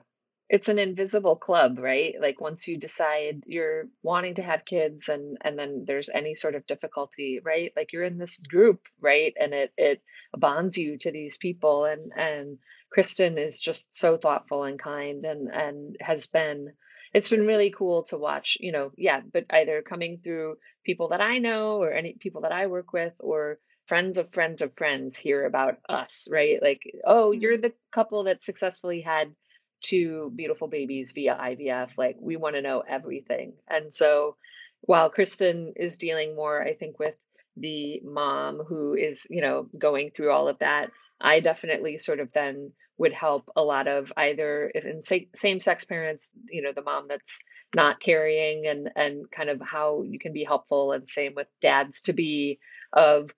[0.48, 2.14] It's an invisible club, right?
[2.20, 6.54] Like once you decide you're wanting to have kids and and then there's any sort
[6.54, 7.72] of difficulty, right?
[7.76, 9.34] Like you're in this group, right?
[9.38, 10.02] And it it
[10.36, 12.58] bonds you to these people and and
[12.90, 16.72] Kristen is just so thoughtful and kind and and has been
[17.12, 21.20] it's been really cool to watch, you know, yeah, but either coming through people that
[21.20, 25.16] I know or any people that I work with or friends of friends of friends
[25.16, 26.62] hear about us, right?
[26.62, 27.62] Like, oh, you're mm-hmm.
[27.62, 29.34] the couple that successfully had
[29.80, 31.96] two beautiful babies via IVF.
[31.98, 33.54] Like, we want to know everything.
[33.68, 34.36] And so
[34.80, 37.14] while Kristen is dealing more, I think, with
[37.56, 42.32] the mom who is, you know, going through all of that, I definitely sort of
[42.32, 46.82] then would help a lot of either if in same sex parents, you know, the
[46.82, 47.40] mom that's
[47.74, 52.00] not carrying and and kind of how you can be helpful and same with dads
[52.02, 52.58] to be
[52.92, 53.30] of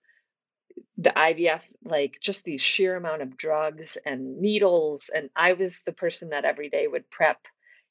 [0.97, 5.09] the IVF, like just the sheer amount of drugs and needles.
[5.13, 7.39] And I was the person that every day would prep,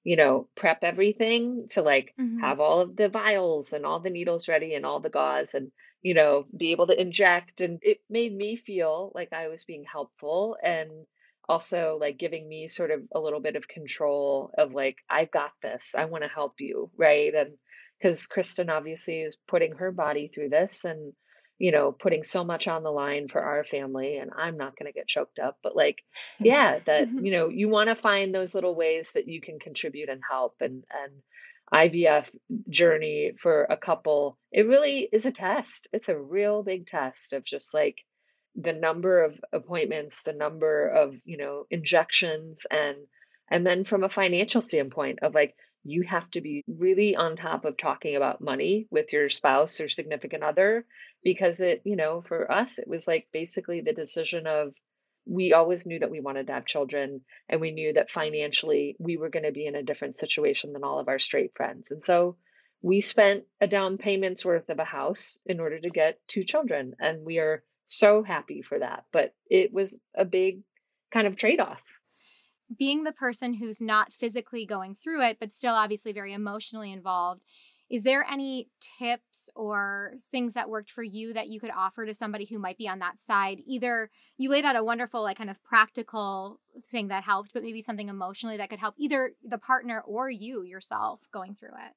[0.04, 2.40] you know, prep everything to like mm-hmm.
[2.40, 5.72] have all of the vials and all the needles ready and all the gauze and,
[6.02, 7.60] you know, be able to inject.
[7.60, 10.90] And it made me feel like I was being helpful and
[11.50, 15.50] also like giving me sort of a little bit of control of like i've got
[15.62, 17.50] this i want to help you right and
[17.98, 21.12] because kristen obviously is putting her body through this and
[21.60, 24.90] you know putting so much on the line for our family and i'm not going
[24.90, 26.02] to get choked up but like
[26.40, 27.24] yeah that mm-hmm.
[27.24, 30.56] you know you want to find those little ways that you can contribute and help
[30.60, 31.12] and and
[31.72, 32.34] ivf
[32.68, 35.88] journey for a couple it really is a test.
[35.92, 37.98] It's a real big test of just like
[38.56, 42.96] the number of appointments, the number of, you know, injections and
[43.52, 47.64] and then from a financial standpoint of like you have to be really on top
[47.64, 50.84] of talking about money with your spouse or significant other
[51.22, 54.72] because it, you know, for us it was like basically the decision of
[55.26, 59.16] we always knew that we wanted to have children and we knew that financially we
[59.16, 61.90] were going to be in a different situation than all of our straight friends.
[61.90, 62.36] And so
[62.82, 66.94] we spent a down payment's worth of a house in order to get two children
[66.98, 69.04] and we are so happy for that.
[69.12, 70.62] But it was a big
[71.12, 71.84] kind of trade off.
[72.76, 77.42] Being the person who's not physically going through it, but still obviously very emotionally involved,
[77.90, 82.14] is there any tips or things that worked for you that you could offer to
[82.14, 83.58] somebody who might be on that side?
[83.66, 87.82] Either you laid out a wonderful, like, kind of practical thing that helped, but maybe
[87.82, 91.94] something emotionally that could help either the partner or you yourself going through it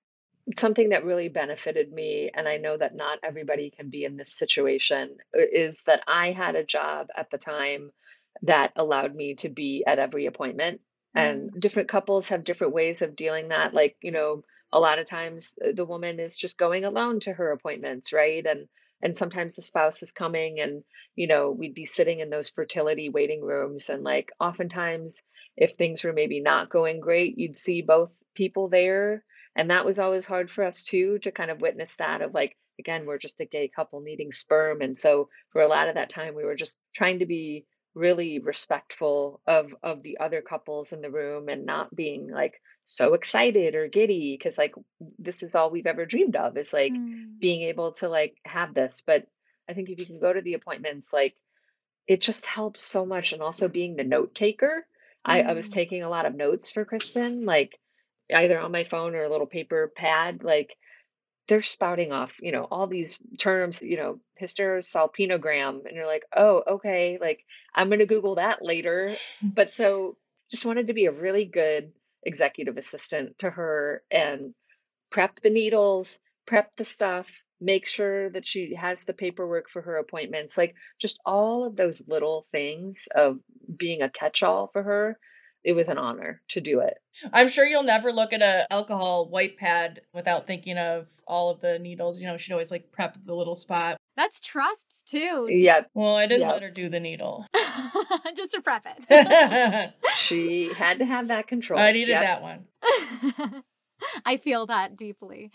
[0.58, 4.34] something that really benefited me and i know that not everybody can be in this
[4.34, 7.92] situation is that i had a job at the time
[8.41, 10.82] that allowed me to be at every appointment.
[11.15, 11.22] Mm.
[11.22, 15.06] and different couples have different ways of dealing that like you know a lot of
[15.06, 18.46] times uh, the woman is just going alone to her appointments right?
[18.46, 18.67] And
[19.02, 20.84] and sometimes the spouse is coming and
[21.15, 23.89] you know we'd be sitting in those fertility waiting rooms.
[23.89, 25.22] And like oftentimes
[25.56, 29.24] if things were maybe not going great you'd see both people there.
[29.56, 32.58] And that was always hard for us too to kind of witness that of like
[32.80, 34.82] again we're just a gay couple needing sperm.
[34.82, 37.65] And so for a lot of that time we were just trying to be
[37.96, 43.14] really respectful of of the other couples in the room and not being like so
[43.14, 44.74] excited or giddy because like
[45.20, 47.40] this is all we've ever dreamed of is like Mm.
[47.40, 49.28] being able to like have this but
[49.70, 51.36] i think if you can go to the appointments like
[52.08, 54.86] it just helps so much and also being the note taker
[55.26, 55.74] I, I was Mm.
[55.74, 57.78] taking a lot of notes for kristen like
[58.34, 60.76] either on my phone or a little paper pad like
[61.48, 66.64] they're spouting off, you know, all these terms, you know, hysterosalpingogram, and you're like, oh,
[66.68, 67.44] okay, like
[67.76, 69.16] I'm gonna Google that later.
[69.42, 70.18] But so
[70.50, 71.92] just wanted to be a really good
[72.24, 74.54] executive assistant to her and
[75.12, 79.98] prep the needles, prep the stuff, make sure that she has the paperwork for her
[79.98, 83.40] appointments, like just all of those little things of
[83.78, 85.18] being a catch-all for her.
[85.63, 86.95] It was an honor to do it.
[87.32, 91.62] I'm sure you'll never look at a alcohol white pad without thinking of all of
[91.62, 92.19] the needles.
[92.19, 93.97] You know, she'd always like prep the little spot.
[94.17, 95.47] That's trust too.
[95.49, 96.52] Yep, Well, I didn't Yep.
[96.52, 97.45] let her do the needle.
[98.36, 99.93] Just to prep it.
[100.17, 101.80] She had to have that control.
[101.80, 102.21] I needed Yep.
[102.21, 102.65] that one.
[104.26, 105.52] I feel that deeply.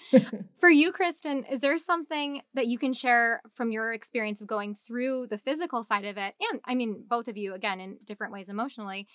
[0.59, 4.75] For you, Kristen, is there something that you can share from your experience of going
[4.75, 6.35] through the physical side of it?
[6.51, 9.07] And I mean, both of you, again, in different ways emotionally,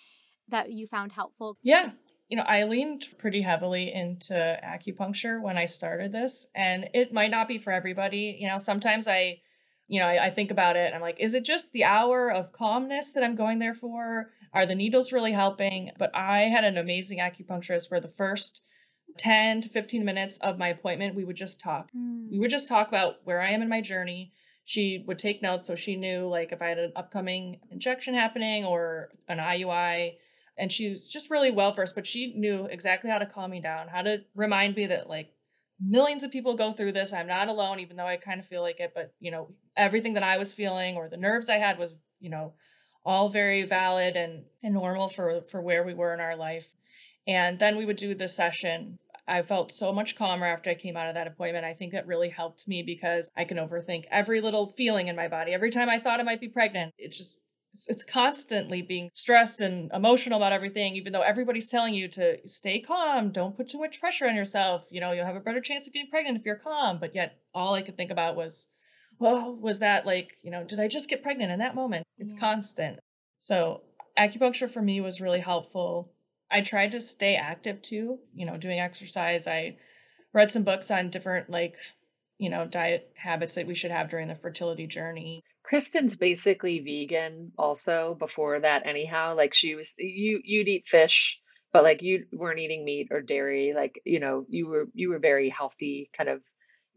[0.49, 1.57] that you found helpful?
[1.61, 1.91] Yeah.
[2.29, 7.31] You know, I leaned pretty heavily into acupuncture when I started this, and it might
[7.31, 8.37] not be for everybody.
[8.39, 9.41] You know, sometimes I,
[9.87, 10.87] you know, I, I think about it.
[10.87, 14.31] And I'm like, is it just the hour of calmness that I'm going there for?
[14.53, 15.91] Are the needles really helping?
[15.99, 18.61] But I had an amazing acupuncturist where the first
[19.17, 21.89] 10 to 15 minutes of my appointment, we would just talk.
[21.93, 22.55] We would hmm.
[22.55, 24.33] just talk about where I am in my journey.
[24.63, 28.63] She would take notes so she knew like if I had an upcoming injection happening
[28.63, 30.13] or an IUI.
[30.57, 33.87] And she's just really well versed, but she knew exactly how to calm me down,
[33.87, 35.29] how to remind me that like
[35.81, 37.11] millions of people go through this.
[37.11, 38.91] I'm not alone, even though I kind of feel like it.
[38.93, 42.29] But you know, everything that I was feeling or the nerves I had was, you
[42.29, 42.53] know,
[43.05, 46.69] all very valid and, and normal for for where we were in our life.
[47.25, 50.97] And then we would do the session I felt so much calmer after I came
[50.97, 51.65] out of that appointment.
[51.65, 55.27] I think that really helped me because I can overthink every little feeling in my
[55.27, 55.53] body.
[55.53, 57.39] Every time I thought I might be pregnant, it's just
[57.73, 62.37] it's, it's constantly being stressed and emotional about everything even though everybody's telling you to
[62.47, 64.85] stay calm, don't put too much pressure on yourself.
[64.91, 67.39] You know, you'll have a better chance of getting pregnant if you're calm, but yet
[67.53, 68.67] all I could think about was
[69.19, 72.05] well, was that like, you know, did I just get pregnant in that moment?
[72.17, 72.39] It's Yeah.
[72.39, 72.99] constant.
[73.37, 73.83] So,
[74.17, 76.11] acupuncture for me was really helpful.
[76.51, 79.47] I tried to stay active too, you know, doing exercise.
[79.47, 79.77] I
[80.33, 81.75] read some books on different like,
[82.37, 85.41] you know, diet habits that we should have during the fertility journey.
[85.63, 89.35] Kristen's basically vegan also before that anyhow.
[89.35, 91.39] Like she was you you'd eat fish,
[91.71, 93.73] but like you weren't eating meat or dairy.
[93.75, 96.41] Like, you know, you were you were very healthy kind of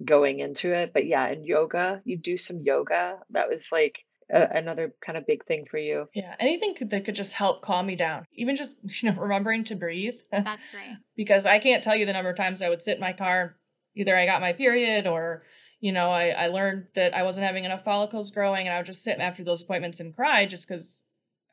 [0.04, 0.92] going into it.
[0.92, 3.18] But yeah, and yoga, you do some yoga.
[3.30, 4.00] That was like
[4.30, 6.08] a, another kind of big thing for you.
[6.14, 8.26] Yeah, anything could, that could just help calm me down.
[8.34, 10.18] Even just, you know, remembering to breathe.
[10.32, 10.96] That's great.
[11.16, 13.56] because I can't tell you the number of times I would sit in my car,
[13.94, 15.44] either I got my period or,
[15.86, 18.86] you know, I, I learned that I wasn't having enough follicles growing and I would
[18.86, 21.04] just sit after those appointments and cry just because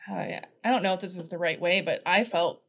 [0.09, 2.63] I, I don't know if this is the right way, but I felt,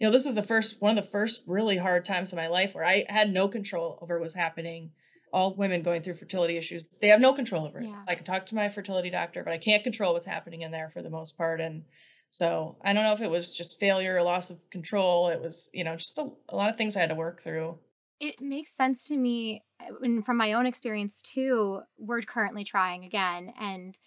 [0.00, 2.48] you know, this was the first, one of the first really hard times in my
[2.48, 4.90] life where I had no control over what was happening.
[5.32, 7.86] All women going through fertility issues, they have no control over it.
[7.86, 8.02] Yeah.
[8.08, 10.90] I can talk to my fertility doctor, but I can't control what's happening in there
[10.90, 11.60] for the most part.
[11.60, 11.84] And
[12.30, 15.28] so I don't know if it was just failure, or loss of control.
[15.28, 17.78] It was, you know, just a, a lot of things I had to work through.
[18.18, 21.80] It makes sense to me, uh, and from my own experience too.
[21.98, 23.98] We're currently trying again, and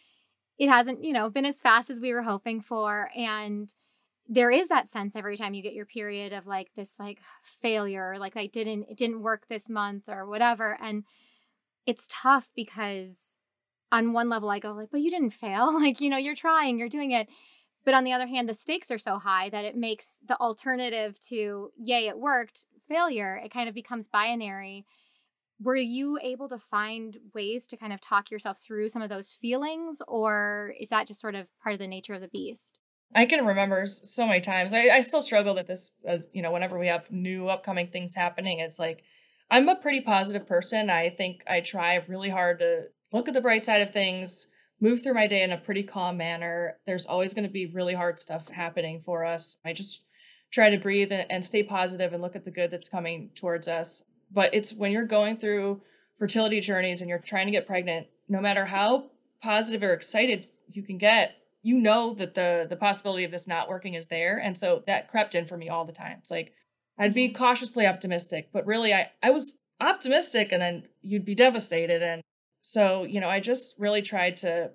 [0.58, 3.10] it hasn't, you know, been as fast as we were hoping for.
[3.16, 3.74] And
[4.28, 8.18] there is that sense every time you get your period of like this, like failure,
[8.20, 10.78] like I didn't, it didn't work this month or whatever.
[10.82, 11.06] And
[11.86, 13.38] it's tough because
[13.92, 16.78] on one level I go like, but you didn't fail, like you know, you're trying,
[16.78, 17.28] you're doing it.
[17.86, 21.18] But on the other hand, the stakes are so high that it makes the alternative
[21.30, 24.86] to, yay, it worked, failure, it kind of becomes binary.
[25.62, 29.32] Were you able to find ways to kind of talk yourself through some of those
[29.32, 32.80] feelings, or is that just sort of part of the nature of the beast?
[33.14, 34.74] I can remember so many times.
[34.74, 38.16] I, I still struggle that this as, you know, whenever we have new upcoming things
[38.16, 39.04] happening, it's like
[39.50, 40.90] I'm a pretty positive person.
[40.90, 44.48] I think I try really hard to look at the bright side of things,
[44.80, 46.78] move through my day in a pretty calm manner.
[46.86, 49.58] There's always going to be really hard stuff happening for us.
[49.66, 50.04] I just
[50.52, 54.04] try to breathe and, stay positive and look at the good that's coming towards us.
[54.32, 55.82] But it's when you're going through
[56.18, 60.84] fertility journeys and you're trying to get pregnant, no matter how positive or excited you
[60.84, 64.38] can get, you know that the the possibility of this not working is there.
[64.38, 66.18] And so that crept in for me all the time.
[66.20, 66.54] It's like
[66.98, 67.38] I'd be mm-hmm.
[67.38, 72.04] cautiously optimistic, but really I, I was optimistic and then you'd be devastated.
[72.04, 72.22] And
[72.62, 74.72] so, you know, I just really tried to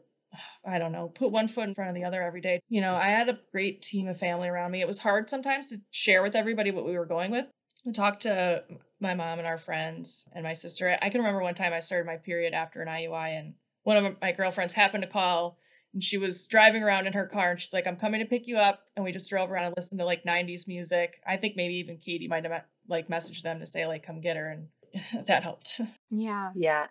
[0.67, 2.61] I don't know, put one foot in front of the other every day.
[2.69, 4.81] You know, I had a great team of family around me.
[4.81, 7.47] It was hard sometimes to share with everybody what we were going with.
[7.87, 8.65] I talked to
[9.01, 10.97] my mom and our friends and my sister.
[11.03, 14.17] I can remember one time I started my period after an IUI, and one of
[14.21, 15.59] my girlfriends happened to call
[15.95, 18.47] and she was driving around in her car and she's like i'm coming to pick
[18.47, 21.55] you up and we just drove around and listened to like 90s music i think
[21.57, 25.27] maybe even katie might have like messaged them to say like come get her and
[25.27, 26.87] that helped yeah yeah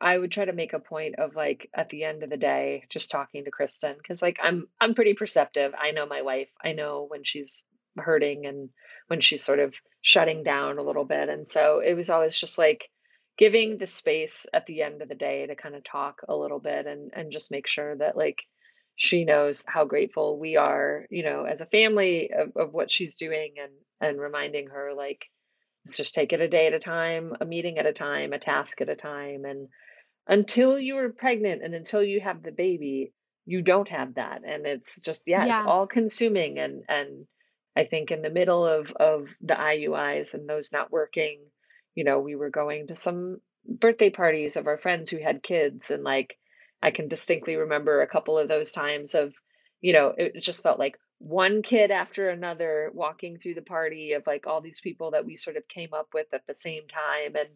[0.00, 2.84] i would try to make a point of like at the end of the day
[2.88, 5.74] just talking to kristen because like i'm i'm pretty perceptive.
[5.80, 6.48] I know my wife.
[6.64, 8.70] I know when she's hurting and
[9.08, 11.28] when she's sort of shutting down a little bit.
[11.28, 12.88] And so it was always just like
[13.38, 16.60] giving the space at the end of the day to kind of talk a little
[16.60, 18.42] bit and and just make sure that like
[18.96, 23.16] she knows how grateful we are you know as a family of, of what she's
[23.16, 25.26] doing and and reminding her like
[25.86, 28.38] let's just take it a day at a time a meeting at a time a
[28.38, 29.68] task at a time and
[30.28, 33.12] until you're pregnant and until you have the baby
[33.44, 35.52] you don't have that and it's just yeah, yeah.
[35.52, 37.26] it's all consuming and and
[37.76, 41.38] i think in the middle of of the iuis and those not working
[41.96, 45.90] you know, we were going to some birthday parties of our friends who had kids
[45.90, 46.36] and like
[46.80, 49.34] I can distinctly remember a couple of those times of,
[49.80, 54.26] you know, it just felt like one kid after another walking through the party of
[54.26, 57.34] like all these people that we sort of came up with at the same time
[57.36, 57.48] and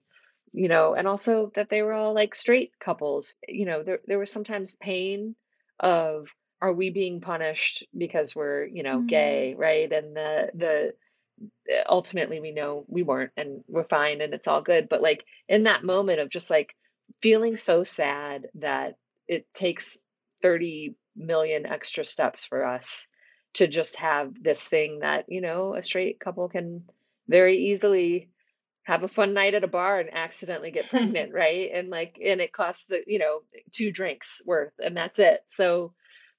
[0.53, 3.35] you know and also that they were all like straight couples.
[3.47, 5.35] You know there there was sometimes pain
[5.79, 9.07] of are we being punished because we're you know mm-hmm.
[9.07, 9.91] gay right?
[9.93, 10.93] And the the
[11.89, 14.89] ultimately we know we weren't and we're fine and it's all good.
[14.89, 16.75] But like in that moment of just like
[17.21, 18.95] feeling so sad that
[19.29, 19.99] it takes
[20.43, 23.09] 30 million extra steps for us
[23.55, 26.85] to just have this thing that you know a straight couple can
[27.29, 28.29] very easily
[28.85, 32.41] have a fun night at a bar and accidentally get pregnant right and like and
[32.41, 35.93] it costs the you know two drinks worth and that's it so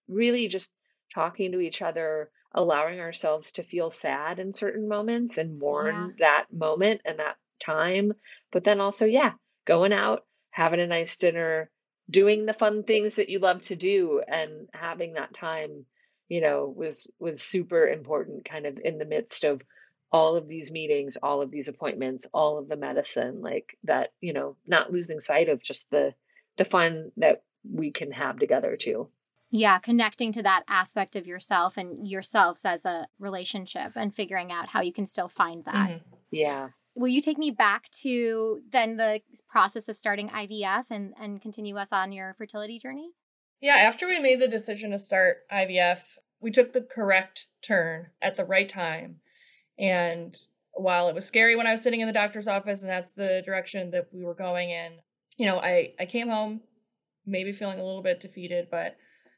[0.07, 0.77] really just
[1.13, 6.27] talking to each other allowing ourselves to feel sad in certain moments and mourn yeah.
[6.27, 8.13] that moment and that time.
[8.51, 9.33] But then also, yeah,
[9.65, 11.69] going out, having a nice dinner,
[12.09, 15.85] doing the fun things that you love to do and having that time,
[16.31, 19.61] you know, was was super important kind of in the midst of
[20.13, 24.31] all of these meetings, all of these appointments, all of the medicine, like that, you
[24.31, 26.13] know, not losing sight of just the
[26.57, 29.09] the fun that we can have together too.
[29.49, 34.69] Yeah, connecting to that aspect of yourself and yourselves as a relationship and figuring out
[34.69, 35.89] how you can still find that.
[35.89, 36.15] Mm-hmm.
[36.31, 36.69] Yeah.
[36.95, 41.75] Will you take me back to then the process of starting IVF and, and continue
[41.75, 43.11] us on your fertility journey?
[43.61, 45.99] Yeah, after we made the decision to start IVF,
[46.41, 49.17] we took the correct turn at the right time.
[49.77, 50.35] And
[50.73, 53.41] while it was scary when I was sitting in the doctor's office and that's the
[53.45, 54.93] direction that we were going in,
[55.37, 56.61] you know, I, I came home
[57.25, 58.97] maybe feeling a little bit defeated, but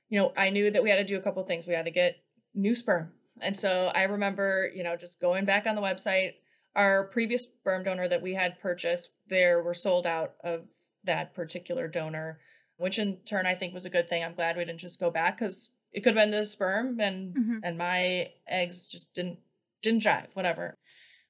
[0.10, 1.68] you know, I knew that we had to do a couple things.
[1.68, 2.18] We had to get
[2.54, 3.12] new sperm.
[3.42, 6.34] And so I remember, you know, just going back on the website,
[6.76, 10.66] our previous sperm donor that we had purchased, there were sold out of
[11.04, 12.39] that particular donor,
[12.78, 14.24] which in turn I think was a good thing.
[14.24, 17.36] I'm glad we didn't just go back because it could have been the sperm and
[17.36, 17.58] mm-hmm.
[17.64, 19.40] and my eggs just didn't
[19.82, 20.78] didn't jive, whatever.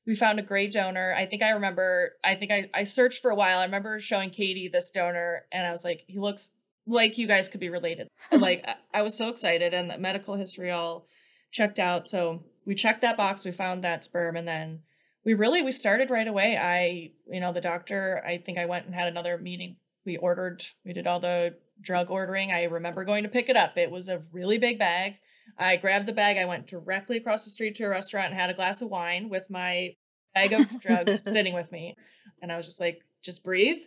[0.06, 1.14] We found a great donor.
[1.14, 3.60] I think I remember I think I, I searched for a while.
[3.60, 6.52] I remember showing Katie this donor and I was like, he looks
[6.88, 8.08] like you guys could be related.
[8.32, 11.08] like I was so excited and the medical history all
[11.52, 12.08] checked out.
[12.08, 14.80] So we checked that box, we found that sperm and then
[15.26, 16.58] we really we started right away.
[16.58, 19.78] I, you know, the doctor, I think I went and had another meeting.
[20.06, 22.52] We ordered, we did all the drug ordering.
[22.52, 23.78] I remember going to pick it up.
[23.78, 25.16] It was a really big bag.
[25.58, 26.38] I grabbed the bag.
[26.38, 29.30] I went directly across the street to a restaurant and had a glass of wine
[29.30, 29.96] with my
[30.34, 31.96] bag of drugs sitting with me.
[32.42, 33.80] And I was just like, just breathe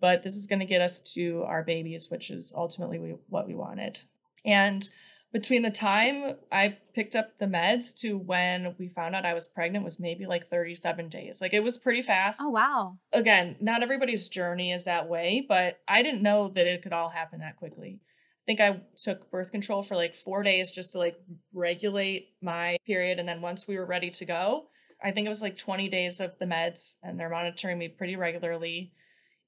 [0.00, 3.46] but this is going to get us to our babies, which is ultimately we, what
[3.46, 4.00] we wanted.
[4.44, 4.88] And
[5.32, 9.46] between the time I picked up the meds to when we found out I was
[9.46, 11.40] pregnant was maybe like 37 days.
[11.40, 12.40] Like it was pretty fast.
[12.42, 12.98] Oh, wow.
[13.12, 17.10] Again, not everybody's journey is that way, but I didn't know that it could all
[17.10, 18.00] happen that quickly.
[18.02, 21.16] I think I took birth control for like four days just to like
[21.52, 23.18] regulate my period.
[23.20, 24.64] And then once we were ready to go,
[25.02, 28.16] I think it was like 20 days of the meds and they're monitoring me pretty
[28.16, 28.92] regularly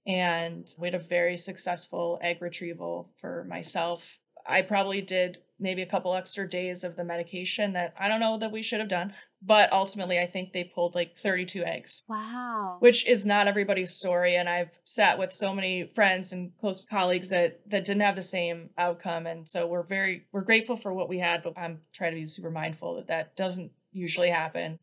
[0.07, 4.18] and we had a very successful egg retrieval for myself.
[4.47, 8.36] I probably did maybe a couple extra days of the medication that I don't know
[8.38, 12.03] that we should have done, but ultimately I think they pulled like 32 eggs.
[12.09, 12.78] Wow.
[12.80, 17.30] Which is not everybody's story and I've sat with so many friends and close colleagues
[17.30, 21.09] that that didn't have the same outcome and so we're very we're grateful for what
[21.09, 24.80] we had, but I'm trying to be super mindful that that doesn't usually happen.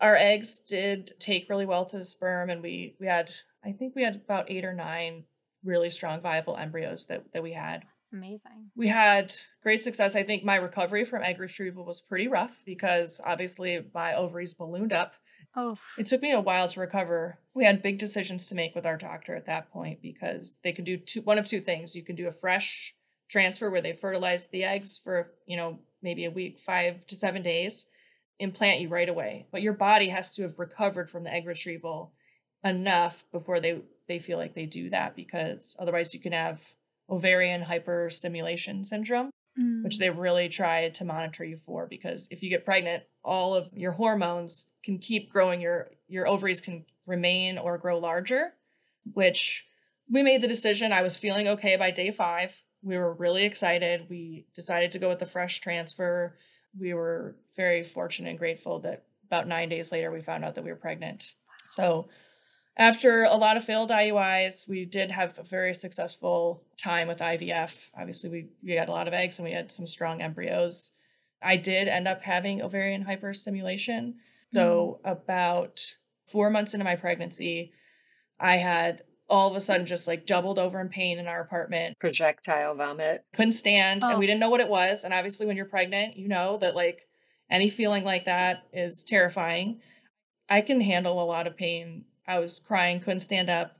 [0.00, 3.30] Our eggs did take really well to the sperm and we we had
[3.64, 5.24] I think we had about eight or nine
[5.66, 7.84] really strong viable embryos that, that we had.
[8.06, 8.70] It's amazing.
[8.76, 9.34] We had
[9.64, 10.14] great success.
[10.14, 14.92] I think my recovery from egg retrieval was pretty rough because obviously my ovaries ballooned
[14.92, 15.14] up.
[15.56, 17.40] Oh, It took me a while to recover.
[17.52, 20.84] We had big decisions to make with our doctor at that point because they could
[20.84, 21.96] do two one of two things.
[21.96, 22.94] You can do a fresh
[23.28, 27.42] transfer where they fertilize the eggs for, you know, maybe a week, 5 to 7
[27.42, 27.86] days,
[28.38, 29.48] implant you right away.
[29.50, 32.12] But your body has to have recovered from the egg retrieval
[32.62, 36.60] enough before they they feel like they do that because otherwise you can have
[37.08, 39.84] ovarian hyperstimulation syndrome Mm.
[39.84, 43.70] which they really try to monitor you for because if you get pregnant all of
[43.72, 48.52] your hormones can keep growing your your ovaries can remain or grow larger
[49.14, 49.64] which
[50.12, 50.92] we made the decision.
[50.92, 54.08] I was feeling okay by day 5 we were really excited.
[54.10, 56.36] We decided to go with the fresh transfer.
[56.78, 60.64] We were very fortunate and grateful that about 9 days later we found out that
[60.64, 61.34] we were pregnant.
[61.68, 62.08] So
[62.76, 67.88] after a lot of failed IUIs, we did have a very successful time with IVF.
[67.98, 70.90] Obviously, we, we had a lot of eggs and we had some strong embryos.
[71.42, 74.14] I did end up having ovarian hyperstimulation.
[74.52, 75.08] So, mm-hmm.
[75.12, 75.94] about
[76.26, 77.72] four months into my pregnancy,
[78.38, 81.98] I had all of a sudden just like doubled over in pain in our apartment.
[81.98, 83.24] Projectile vomit.
[83.34, 84.28] Couldn't stand, and we Oh.
[84.28, 85.02] didn't know what it was.
[85.02, 87.08] And obviously, when you're pregnant, you know that like
[87.50, 89.80] any feeling like that is terrifying.
[90.48, 92.04] I can handle a lot of pain.
[92.26, 93.78] I was crying, couldn't stand up.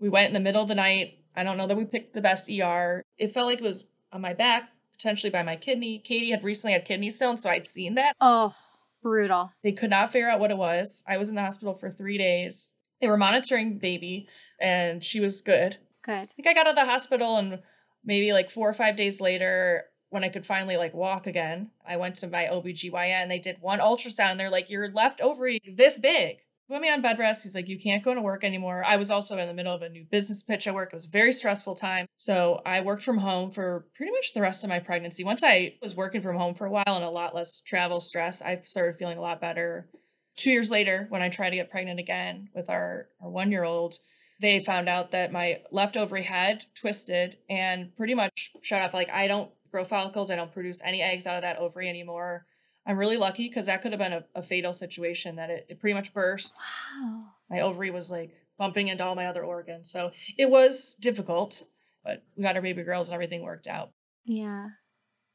[0.00, 1.18] We went in the middle of the night.
[1.34, 3.02] I don't know that we picked the best ER.
[3.18, 5.98] It felt like it was on my back, potentially by my kidney.
[6.04, 8.14] Katie had recently had kidney stones, so I'd seen that.
[8.20, 8.54] Oh,
[9.02, 9.52] brutal.
[9.62, 11.02] They could not figure out what it was.
[11.06, 12.74] I was in the hospital for three days.
[13.00, 14.28] They were monitoring baby,
[14.60, 15.76] and she was good.
[16.02, 16.12] Good.
[16.12, 17.60] I think I got out of the hospital and
[18.04, 21.96] maybe like four or five days later, when I could finally like walk again, I
[21.96, 25.60] went to my OBGYN and they did one ultrasound and they're like, Your left ovary
[25.66, 26.38] this big.
[26.68, 27.44] Put me on bed rest.
[27.44, 28.82] He's like, You can't go to work anymore.
[28.84, 30.88] I was also in the middle of a new business pitch at work.
[30.88, 32.06] It was a very stressful time.
[32.16, 35.22] So I worked from home for pretty much the rest of my pregnancy.
[35.22, 38.42] Once I was working from home for a while and a lot less travel stress,
[38.42, 39.88] I started feeling a lot better.
[40.36, 43.64] Two years later, when I tried to get pregnant again with our, our one year
[43.64, 43.98] old,
[44.40, 48.92] they found out that my left ovary had twisted and pretty much shut off.
[48.92, 52.46] Like, I don't grow follicles, I don't produce any eggs out of that ovary anymore.
[52.86, 55.80] I'm really lucky because that could have been a, a fatal situation that it, it
[55.80, 56.56] pretty much burst.
[57.00, 57.24] Wow.
[57.50, 59.90] My ovary was like bumping into all my other organs.
[59.90, 61.64] So it was difficult,
[62.04, 63.90] but we got our baby girls and everything worked out.
[64.24, 64.68] Yeah.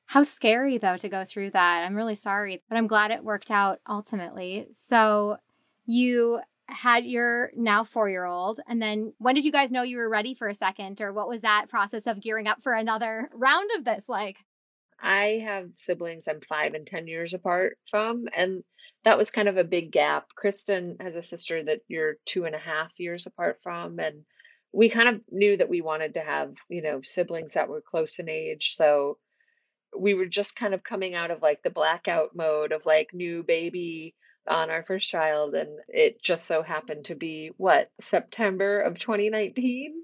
[0.08, 1.84] How scary, though, to go through that.
[1.86, 4.68] I'm really sorry, but I'm glad it worked out ultimately.
[4.72, 5.38] So,
[5.86, 9.98] you had your now four year old, and then when did you guys know you
[9.98, 13.30] were ready for a second, or what was that process of gearing up for another
[13.34, 14.46] round of this like?
[15.02, 18.64] I have siblings I'm five and 10 years apart from, and
[19.04, 20.28] that was kind of a big gap.
[20.36, 24.24] Kristen has a sister that you're two and a half years apart from, and
[24.72, 28.20] we kind of knew that we wanted to have, you know, siblings that were close
[28.20, 28.76] in age.
[28.76, 29.18] So
[29.98, 33.44] we were just kind of coming out of like the blackout mode of like new
[33.44, 34.16] baby
[34.48, 39.94] on our first child, and it just so happened to be what, September of 2019?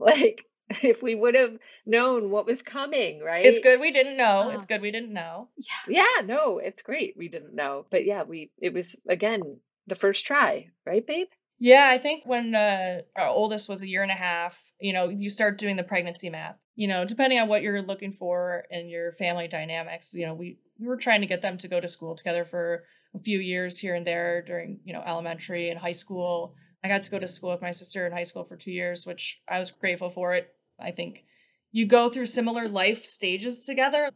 [0.00, 0.44] Like,
[0.82, 1.56] if we would have
[1.86, 3.44] known what was coming, right?
[3.44, 4.44] It's good we didn't know.
[4.46, 4.50] Oh.
[4.50, 5.48] It's good we didn't know.
[5.88, 6.04] Yeah.
[6.18, 7.14] Yeah, no, it's great.
[7.16, 7.86] We didn't know.
[7.90, 11.28] But yeah, we it was again the first try, right, babe?
[11.60, 15.08] Yeah, I think when uh, our oldest was a year and a half, you know,
[15.08, 16.56] you start doing the pregnancy math.
[16.76, 20.58] You know, depending on what you're looking for in your family dynamics, you know, we,
[20.78, 23.78] we were trying to get them to go to school together for a few years
[23.78, 26.54] here and there during, you know, elementary and high school.
[26.84, 29.04] I got to go to school with my sister in high school for two years,
[29.04, 30.54] which I was grateful for it.
[30.80, 31.24] I think
[31.72, 34.10] you go through similar life stages together.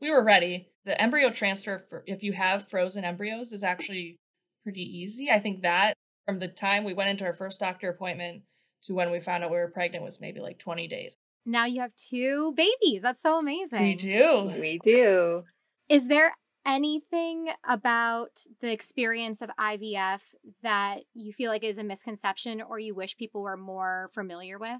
[0.00, 0.68] We were ready.
[0.84, 4.16] The embryo transfer, for, if you have frozen embryos, is actually
[4.64, 5.30] pretty easy.
[5.30, 5.94] I think that
[6.26, 8.42] from the time we went into our first doctor appointment
[8.82, 11.14] to when we found out we were pregnant was maybe like 20 days.
[11.44, 13.02] Now you have two babies.
[13.02, 13.82] That's so amazing.
[13.82, 14.52] We do.
[14.58, 15.44] We do.
[15.88, 20.22] Is there anything about the experience of IVF
[20.62, 24.78] that you feel like is a misconception or you wish people were more familiar with?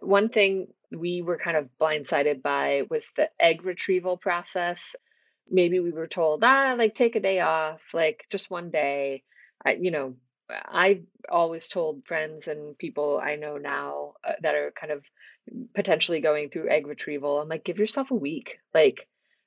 [0.00, 4.96] One thing we were kind of blindsided by was the egg retrieval process.
[5.50, 9.24] Maybe we were told, ah, like take a day off, like just one day.
[9.64, 10.14] I, you know,
[10.50, 15.08] I always told friends and people I know now uh, that are kind of
[15.74, 18.58] potentially going through egg retrieval, I'm like, give yourself a week.
[18.74, 19.06] Like,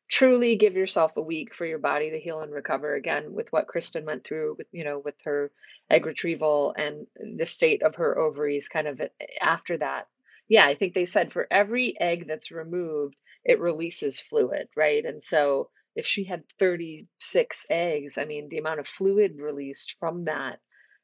[0.09, 3.67] truly give yourself a week for your body to heal and recover again with what
[3.67, 5.51] Kristen went through with, you know, with her
[5.89, 9.01] egg retrieval and the state of her ovaries kind of
[9.41, 10.07] after that.
[10.47, 13.15] Yeah, I think they said for every egg that's removed,
[13.45, 15.03] it releases fluid, right?
[15.05, 20.25] And so if she had 36 eggs, I mean, the amount of fluid released from
[20.25, 20.59] that,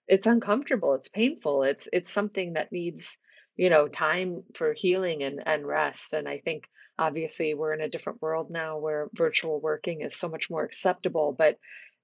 [0.07, 1.63] it's uncomfortable, it's painful.
[1.63, 3.19] It's it's something that needs,
[3.55, 6.13] you know, time for healing and and rest.
[6.13, 6.65] And I think
[6.97, 11.31] obviously we're in a different world now where virtual working is so much more acceptable
[11.37, 11.57] but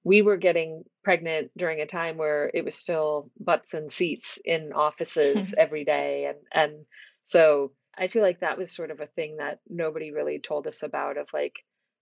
[0.03, 4.71] we were getting pregnant during a time where it was still butts and seats in
[4.73, 6.85] offices every day and and
[7.25, 10.81] so i feel like that was sort of a thing that nobody really told us
[10.83, 11.57] about of like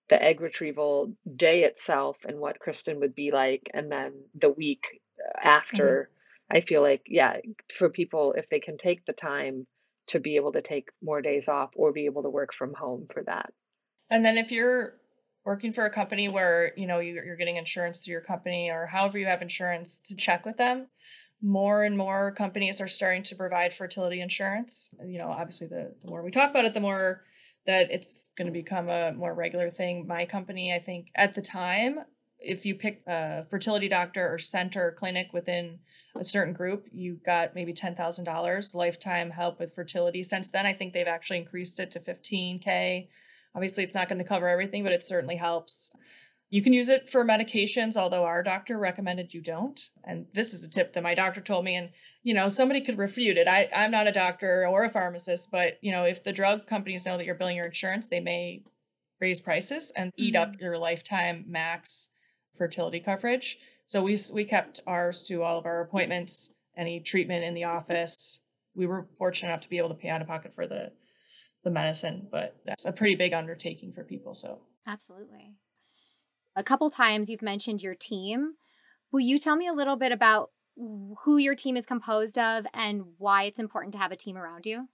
[0.09, 5.01] the egg retrieval day itself and what kristen would be like and then the week
[5.19, 6.09] uh, after
[6.51, 6.57] mm-hmm.
[6.57, 7.38] i feel like yeah
[7.74, 9.65] for people if they can take the time
[10.07, 13.07] to be able to take more days off or be able to work from home
[13.11, 13.53] for that.
[14.09, 14.95] And then if you're
[15.45, 19.17] working for a company where, you know, you're getting insurance through your company or however
[19.17, 20.88] you have insurance to check with them,
[21.44, 24.96] more and more companies are starting to provide fertility insurance.
[25.06, 27.24] You know, obviously the, the more we talk about it, the more
[27.68, 30.08] that it's going to become a more regular thing.
[30.08, 32.00] My company, I think at the time,
[32.39, 35.80] if you pick a fertility doctor or center or clinic within
[36.18, 40.24] a certain group, you got maybe $10,000 lifetime help with fertility.
[40.24, 43.08] Since then, I think they've actually increased it to 15K.
[43.56, 45.91] Obviously, it's not going to cover everything, but it certainly helps.
[46.54, 49.89] You can use it for medications, although our doctor recommended you don't.
[50.04, 51.74] And this is a tip that my doctor told me.
[51.74, 51.89] And,
[52.22, 53.47] you know, somebody could refute it.
[53.47, 57.08] I, I'm not a doctor or a pharmacist, but, you know, if the drug companies
[57.08, 58.62] know that you're billing your insurance, they may
[59.20, 60.54] raise prices and eat mm-hmm.
[60.54, 62.10] up your lifetime max
[62.56, 63.58] fertility coverage.
[63.88, 68.41] So we we kept ours to all of our appointments, any treatment in the office.
[68.76, 70.91] We were fortunate enough to be able to pay out of pocket for the
[71.64, 74.36] the medicine, but that's a pretty big undertaking for people.
[74.36, 75.56] So absolutely.
[76.56, 78.54] A couple times you've mentioned your team.
[79.12, 83.04] Will you tell me a little bit about who your team is composed of and
[83.18, 84.88] why it's important to have a team around you?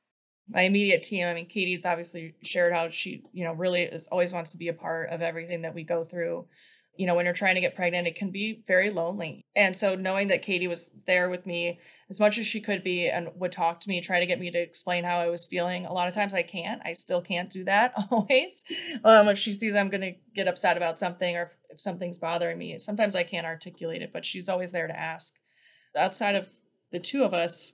[0.48, 4.34] My immediate team, I mean, Katie's obviously shared how she, you know, really is always
[4.34, 6.48] wants to be a part of everything that we go through
[7.00, 9.46] you know, when you're trying to get pregnant, it can be very lonely.
[9.56, 11.80] And so knowing that Katie was there with me
[12.10, 14.52] as much as she could be and would talk to me, try to get me
[14.52, 15.86] to explain how I was feeling.
[15.86, 16.82] A lot of times I can't.
[16.84, 18.66] I still can't do that always.
[19.06, 22.18] Um, if she sees I'm going to get upset about something or if, if something's
[22.18, 25.36] bothering me, sometimes I can't articulate it, but she's always there to ask.
[25.96, 26.50] Outside of
[26.92, 27.72] the two of us,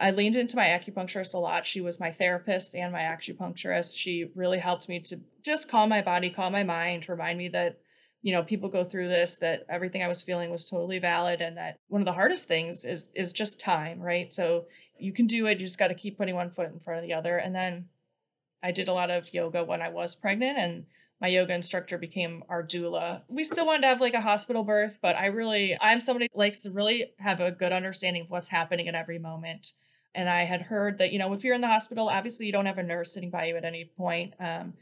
[0.00, 1.66] I leaned into my acupuncturist a lot.
[1.66, 3.98] She was my therapist and my acupuncturist.
[3.98, 7.81] She really helped me to just calm my body, calm my mind, remind me that
[8.22, 11.56] you know people go through this that everything i was feeling was totally valid and
[11.56, 14.32] that one of the hardest things is is just time right?
[14.32, 14.66] So
[14.98, 17.06] you can do it you just got to keep putting one foot in front of
[17.06, 17.36] the other.
[17.36, 17.86] And then
[18.62, 20.86] i did a lot of yoga when i was pregnant and
[21.20, 23.22] my yoga instructor became our doula.
[23.28, 26.62] We still wanted to have like a hospital birth but i really i'm somebody likes
[26.62, 29.72] to really have a good understanding of what's happening at every moment.
[30.14, 32.66] And i had heard that you know if you're in the hospital obviously you don't
[32.66, 34.34] have a nurse sitting by you at any point.
[34.38, 34.74] Um,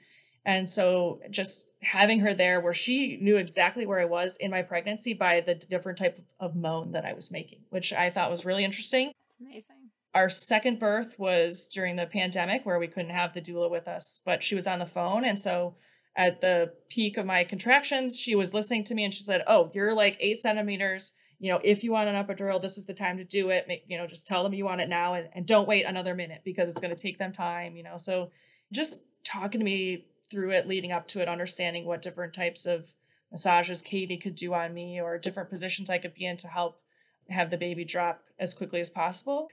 [0.44, 4.62] and so just having her there where she knew exactly where I was in my
[4.62, 8.44] pregnancy by the different type of moan that I was making, which I thought was
[8.44, 9.12] really interesting.
[9.22, 9.76] That's amazing.
[10.14, 14.20] Our second birth was during the pandemic where we couldn't have the doula with us,
[14.24, 15.24] but she was on the phone.
[15.24, 15.76] And so
[16.16, 19.70] at the peak of my contractions, she was listening to me and she said, Oh,
[19.74, 21.12] you're like eight centimeters.
[21.38, 23.66] You know, if you want an epidural, this is the time to do it.
[23.68, 26.14] Make, you know, just tell them you want it now and, and don't wait another
[26.14, 27.96] minute because it's going to take them time, you know.
[27.96, 28.30] So
[28.72, 32.94] just talking to me through it leading up to it, understanding what different types of
[33.30, 36.80] massages Katie could do on me or different positions I could be in to help
[37.28, 39.48] have the baby drop as quickly as possible.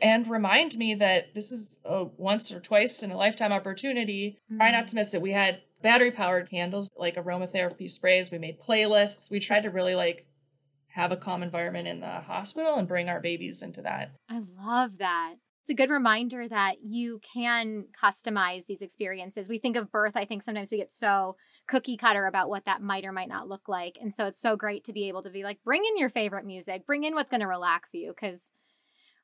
[0.00, 4.38] And remind me that this is a once or twice in a lifetime opportunity.
[4.46, 4.58] Mm-hmm.
[4.58, 5.22] Try not to miss it.
[5.22, 8.30] We had battery powered candles, like aromatherapy sprays.
[8.30, 9.30] We made playlists.
[9.30, 10.26] We tried to really like
[10.88, 14.12] have a calm environment in the hospital and bring our babies into that.
[14.28, 15.36] I love that
[15.70, 19.48] it's a good reminder that you can customize these experiences.
[19.48, 21.36] We think of birth, I think sometimes we get so
[21.68, 23.96] cookie cutter about what that might or might not look like.
[24.00, 26.44] And so it's so great to be able to be like, bring in your favorite
[26.44, 28.52] music, bring in what's going to relax you because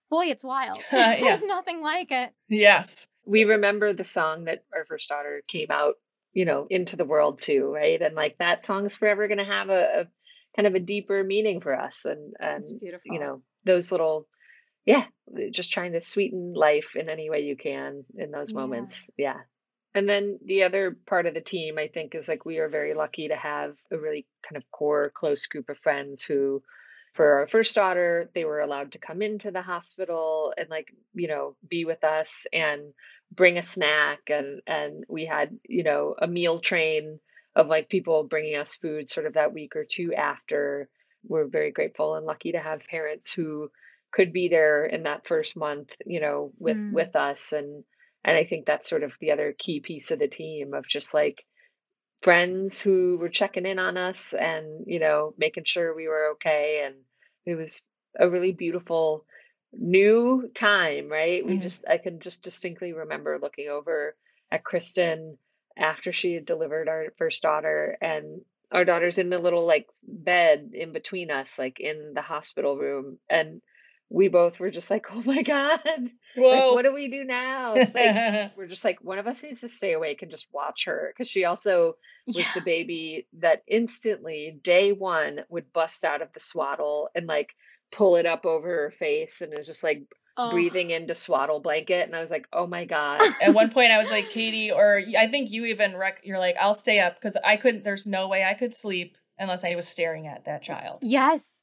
[0.08, 0.78] boy, it's wild.
[0.78, 1.16] Uh, yeah.
[1.20, 2.32] There's nothing like it.
[2.48, 3.08] Yes.
[3.24, 5.94] We remember the song that our first daughter came out,
[6.32, 8.00] you know, into the world too, right?
[8.00, 10.06] And like that song's forever going to have a, a,
[10.54, 12.04] kind of a deeper meaning for us.
[12.04, 14.28] And, and, you know, those little
[14.86, 15.04] yeah,
[15.50, 18.58] just trying to sweeten life in any way you can in those yeah.
[18.58, 19.10] moments.
[19.18, 19.40] Yeah.
[19.94, 22.94] And then the other part of the team, I think, is like we are very
[22.94, 26.62] lucky to have a really kind of core, close group of friends who,
[27.14, 31.28] for our first daughter, they were allowed to come into the hospital and like, you
[31.28, 32.92] know, be with us and
[33.32, 34.28] bring a snack.
[34.28, 37.18] And, and we had, you know, a meal train
[37.56, 40.90] of like people bringing us food sort of that week or two after.
[41.26, 43.70] We're very grateful and lucky to have parents who
[44.12, 46.92] could be there in that first month, you know, with mm.
[46.92, 47.84] with us and
[48.24, 51.14] and I think that's sort of the other key piece of the team of just
[51.14, 51.44] like
[52.22, 56.82] friends who were checking in on us and, you know, making sure we were okay
[56.84, 56.96] and
[57.44, 57.82] it was
[58.18, 59.24] a really beautiful
[59.72, 61.44] new time, right?
[61.44, 61.48] Mm.
[61.48, 64.16] We just I can just distinctly remember looking over
[64.50, 65.38] at Kristen
[65.76, 68.40] after she had delivered our first daughter and
[68.72, 73.18] our daughter's in the little like bed in between us like in the hospital room
[73.30, 73.60] and
[74.08, 75.80] we both were just like oh my god.
[76.36, 77.74] Like, what do we do now?
[77.74, 81.12] Like we're just like one of us needs to stay awake and just watch her.
[81.12, 81.94] Because she also
[82.26, 82.44] was yeah.
[82.54, 87.54] the baby that instantly day one would bust out of the swaddle and like
[87.92, 90.02] pull it up over her face and is just like
[90.36, 90.50] oh.
[90.50, 93.22] breathing into swaddle blanket and i was like oh my god.
[93.40, 96.56] At one point i was like katie or i think you even rec- you're like
[96.60, 99.86] i'll stay up because i couldn't there's no way i could sleep unless i was
[99.86, 100.98] staring at that child.
[101.02, 101.62] Yes.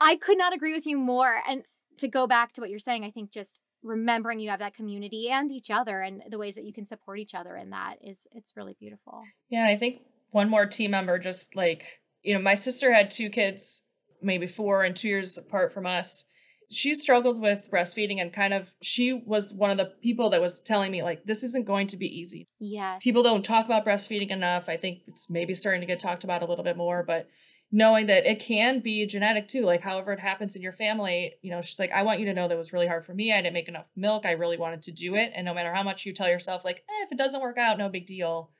[0.00, 1.64] I could not agree with you more and
[1.98, 5.28] to go back to what you're saying i think just remembering you have that community
[5.30, 8.26] and each other and the ways that you can support each other in that is
[8.32, 12.54] it's really beautiful yeah i think one more team member just like you know my
[12.54, 13.82] sister had two kids
[14.22, 16.24] maybe four and two years apart from us
[16.70, 20.60] she struggled with breastfeeding and kind of she was one of the people that was
[20.60, 22.48] telling me like this isn't going to be easy.
[22.58, 23.02] Yes.
[23.02, 24.68] People don't talk about breastfeeding enough.
[24.68, 27.28] I think it's maybe starting to get talked about a little bit more, but
[27.74, 31.50] knowing that it can be genetic too, like however it happens in your family, you
[31.50, 33.32] know, she's like, I want you to know that was really hard for me.
[33.32, 34.24] I didn't make enough milk.
[34.24, 35.32] I really wanted to do it.
[35.34, 37.76] And no matter how much you tell yourself, like, eh, if it doesn't work out,
[37.76, 38.52] no big deal.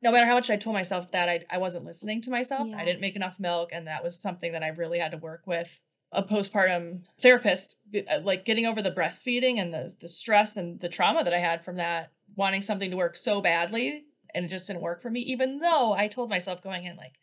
[0.00, 2.68] No matter how much I told myself that, I, I wasn't listening to myself.
[2.68, 2.76] Yeah.
[2.76, 3.70] I didn't make enough milk.
[3.72, 5.80] And that was something that I really had to work with
[6.12, 10.88] a postpartum therapist, uh, like getting over the breastfeeding and the the stress and the
[10.88, 14.68] trauma that I had from that, wanting something to work so badly, and it just
[14.68, 15.20] didn't work for me.
[15.22, 17.14] Even though I told myself going in like,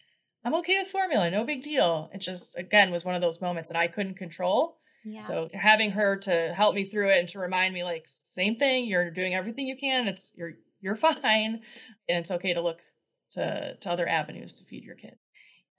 [0.45, 2.09] I'm okay with formula, no big deal.
[2.13, 4.77] It just again was one of those moments that I couldn't control.
[5.05, 5.21] Yeah.
[5.21, 8.85] So having her to help me through it and to remind me like same thing,
[8.85, 10.07] you're doing everything you can.
[10.07, 11.61] It's you're you're fine,
[12.09, 12.79] and it's okay to look
[13.31, 15.15] to to other avenues to feed your kid.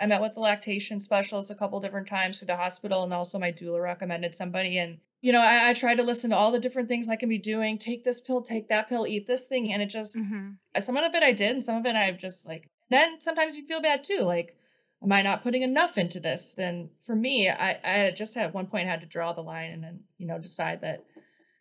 [0.01, 3.39] I met with the lactation specialist a couple different times through the hospital, and also
[3.39, 4.77] my doula recommended somebody.
[4.77, 7.29] And, you know, I, I tried to listen to all the different things I can
[7.29, 9.73] be doing take this pill, take that pill, eat this thing.
[9.73, 10.81] And it just, mm-hmm.
[10.81, 13.67] some of it I did, and some of it I've just like, then sometimes you
[13.67, 14.21] feel bad too.
[14.21, 14.57] Like,
[15.03, 16.55] am I not putting enough into this?
[16.59, 19.83] And for me, I, I just at one point had to draw the line and
[19.83, 21.05] then, you know, decide that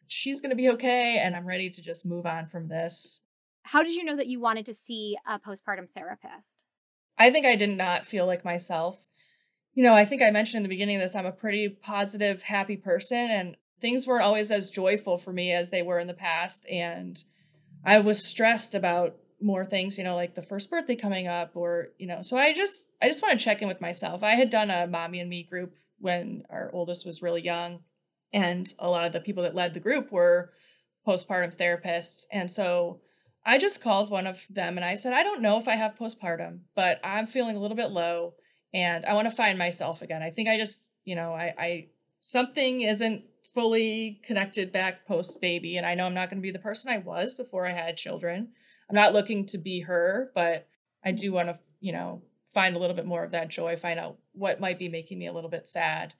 [0.07, 3.21] she's going to be okay and I'm ready to just move on from this.
[3.63, 6.65] How did you know that you wanted to see a postpartum therapist?
[7.17, 9.05] I think I did not feel like myself.
[9.73, 12.43] You know, I think I mentioned in the beginning of this, I'm a pretty positive,
[12.43, 16.13] happy person, and things weren't always as joyful for me as they were in the
[16.13, 16.65] past.
[16.69, 17.17] And
[17.83, 21.89] I was stressed about more things, you know, like the first birthday coming up, or,
[21.97, 24.23] you know, so I just, I just want to check in with myself.
[24.23, 27.79] I had done a mommy and me group when our oldest was really young.
[28.31, 30.51] And a lot of the people that led the group were
[31.07, 32.23] postpartum therapists.
[32.31, 33.01] And so
[33.45, 35.97] I just called one of them and I said, I don't know if I have
[35.99, 38.33] postpartum, but I'm feeling a little bit low
[38.73, 40.23] and I want to find myself again.
[40.23, 41.87] I think I just, you know, I, I
[42.21, 43.23] something isn't
[43.53, 45.77] fully connected back post baby.
[45.77, 47.97] And I know I'm not going to be the person I was before I had
[47.97, 48.49] children.
[48.89, 50.67] I'm not looking to be her, but
[51.03, 52.21] I do want to, you know,
[52.53, 55.27] find a little bit more of that joy, find out what might be making me
[55.27, 56.13] a little bit sad.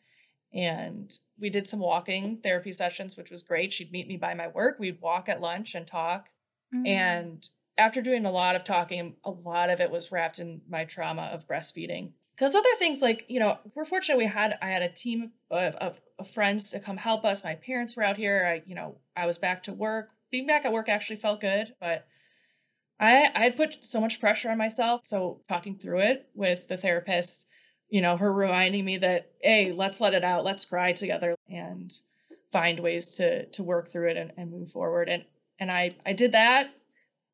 [0.54, 3.74] And we did some walking therapy sessions, which was great.
[3.74, 4.78] She'd meet me by my work.
[4.80, 6.30] We'd walk at lunch and talk.
[6.74, 6.88] Mm-hmm.
[6.88, 10.86] And after doing a lot of talking, a lot of it was wrapped in my
[10.86, 12.12] trauma of breastfeeding.
[12.36, 15.76] Because other things like, you know, we're fortunate we had, I had a team of,
[15.76, 17.44] of, of friends to come help us.
[17.44, 18.46] My parents were out here.
[18.48, 20.10] I, you know, I was back to work.
[20.32, 22.08] Being back at work actually felt good, but
[23.00, 25.02] I, I had put so much pressure on myself.
[25.04, 27.46] So talking through it with the therapist,
[27.90, 31.92] you know, her reminding me that, hey, let's let it out, let's cry together and
[32.52, 35.10] find ways to to work through it and, and move forward.
[35.10, 35.26] And
[35.60, 36.68] and I, I did that.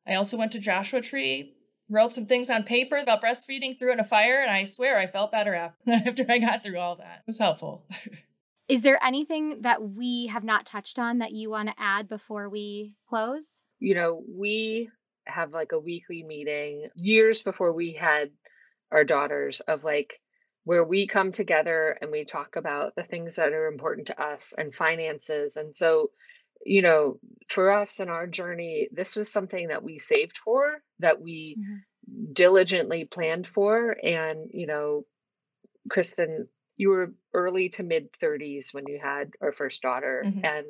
[0.06, 1.54] I also went to Joshua Tree,
[1.88, 4.98] wrote some things on paper about breastfeeding, threw it in a fire, and I swear
[4.98, 5.54] I felt better
[5.88, 7.18] after I got through all that.
[7.20, 7.86] It was helpful.
[8.68, 12.48] Is there anything that we have not touched on that you want to add before
[12.48, 13.64] we close?
[13.80, 14.90] You know, we
[15.26, 18.30] have like a weekly meeting years before we had
[18.90, 20.20] our daughters of like
[20.64, 24.52] where we come together and we talk about the things that are important to us
[24.56, 25.56] and finances.
[25.56, 26.10] And so
[26.64, 27.18] you know,
[27.48, 32.32] for us in our journey, this was something that we saved for, that we mm-hmm.
[32.32, 33.96] diligently planned for.
[34.02, 35.04] And, you know,
[35.88, 36.48] Kristen,
[36.80, 40.24] you were early to mid 30s when you had our first daughter.
[40.26, 40.42] Mm-hmm.
[40.42, 40.66] And,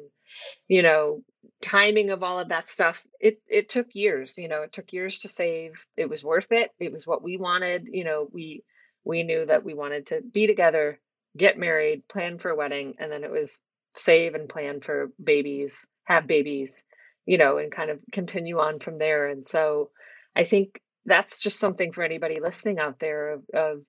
[0.66, 1.22] you know,
[1.62, 5.20] timing of all of that stuff, it it took years, you know, it took years
[5.20, 5.86] to save.
[5.96, 6.72] It was worth it.
[6.80, 7.86] It was what we wanted.
[7.92, 8.64] You know, we
[9.04, 10.98] we knew that we wanted to be together,
[11.36, 15.86] get married, plan for a wedding, and then it was save and plan for babies,
[16.06, 16.86] have babies,
[17.24, 19.28] you know, and kind of continue on from there.
[19.28, 19.90] And so
[20.34, 23.82] I think that's just something for anybody listening out there of, of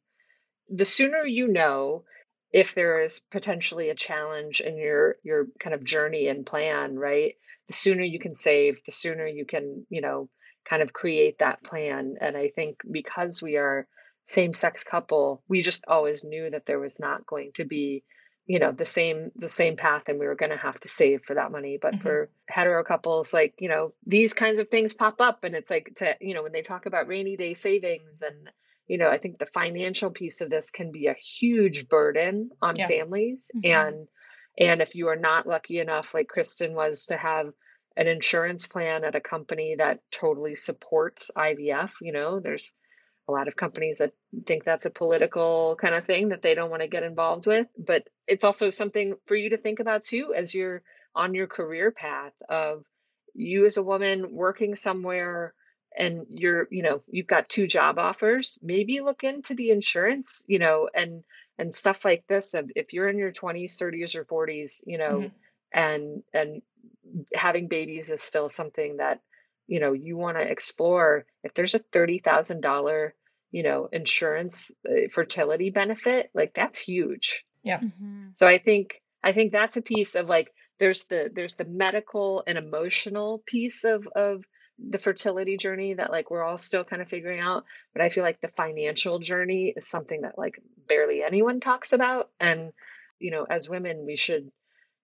[0.72, 2.04] the sooner you know,
[2.52, 7.36] if there is potentially a challenge in your your kind of journey and plan right
[7.68, 10.30] the sooner you can save the sooner you can you know
[10.70, 13.88] kind of create that plan and i think because we are
[14.26, 18.04] same sex couple we just always knew that there was not going to be
[18.46, 21.24] you know the same the same path and we were going to have to save
[21.24, 22.02] for that money but mm-hmm.
[22.02, 25.92] for hetero couples like you know these kinds of things pop up and it's like
[25.96, 28.50] to you know when they talk about rainy day savings and
[28.92, 32.76] you know i think the financial piece of this can be a huge burden on
[32.76, 32.88] yeah.
[32.88, 33.72] families mm-hmm.
[33.72, 34.08] and
[34.60, 37.48] and if you are not lucky enough like kristen was to have
[37.96, 42.74] an insurance plan at a company that totally supports ivf you know there's
[43.30, 44.12] a lot of companies that
[44.46, 47.68] think that's a political kind of thing that they don't want to get involved with
[47.78, 50.84] but it's also something for you to think about too as you're
[51.16, 52.84] on your career path of
[53.34, 55.54] you as a woman working somewhere
[55.98, 60.60] and you're you know you've got two job offers maybe look into the insurance you
[60.60, 61.24] know and
[61.58, 65.28] and stuff like this if you're in your 20s 30s or 40s you know mm-hmm.
[65.74, 66.62] and and
[67.34, 69.20] having babies is still something that
[69.68, 73.12] you know you want to explore if there's a $30,000
[73.52, 78.28] you know insurance uh, fertility benefit like that's huge yeah mm-hmm.
[78.34, 82.44] so i think i think that's a piece of like there's the there's the medical
[82.48, 84.46] and emotional piece of of
[84.90, 88.24] the fertility journey that like we're all still kind of figuring out but i feel
[88.24, 90.60] like the financial journey is something that like
[90.92, 92.30] barely anyone talks about.
[92.40, 92.74] And
[93.20, 94.52] you know as women we should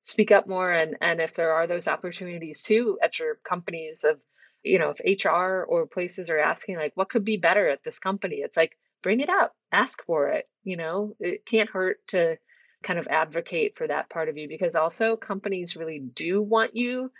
[0.03, 0.71] speak up more.
[0.71, 4.19] And and if there are those opportunities too at your companies of
[4.63, 7.99] you know if hr or places are asking like what could be better at this
[7.99, 8.38] company?
[8.38, 11.15] It's like bring it up ask for it you know?
[11.19, 12.38] It can't hurt to
[12.84, 17.11] kind of advocate for that part of you because also companies really do want you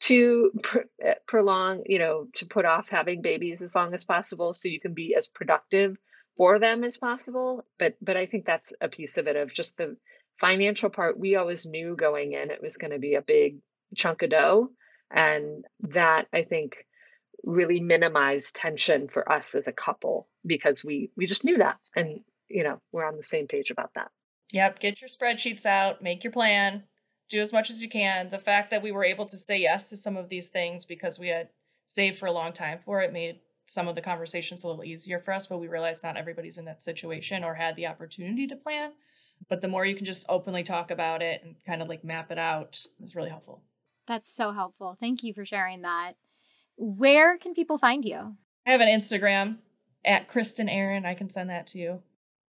[0.00, 4.52] to pr- eh, prolong you know to put off having babies as long as possible
[4.52, 5.96] so you can be as productive
[6.36, 7.64] for them as possible.
[7.78, 9.96] But but i think that's a piece of it of just the
[10.40, 11.18] financial part.
[11.18, 13.58] We always knew going in it was going to be a big
[13.96, 14.70] chunk of dough.
[15.10, 16.86] And that i think
[17.44, 21.78] really minimized tension for us as a couple because we we just knew that.
[21.94, 24.10] And you know we're on the same page about that.
[24.52, 24.80] Yep.
[24.80, 26.02] Get your spreadsheets out.
[26.02, 26.84] Make your plan
[27.30, 29.88] do as much as you can the fact that we were able to say yes
[29.88, 31.48] to some of these things because we had
[31.84, 35.18] saved for a long time for it made some of the conversations a little easier
[35.18, 38.56] for us but we realized not everybody's in that situation or had the opportunity to
[38.56, 38.92] plan
[39.48, 42.30] but the more you can just openly talk about it and kind of like map
[42.30, 43.62] it out is really helpful
[44.06, 46.14] that's so helpful thank you for sharing that
[46.76, 48.36] where can people find you?
[48.66, 49.58] I have an Instagram
[50.04, 51.06] at Kristen Aaron.
[51.06, 52.02] I can send that to you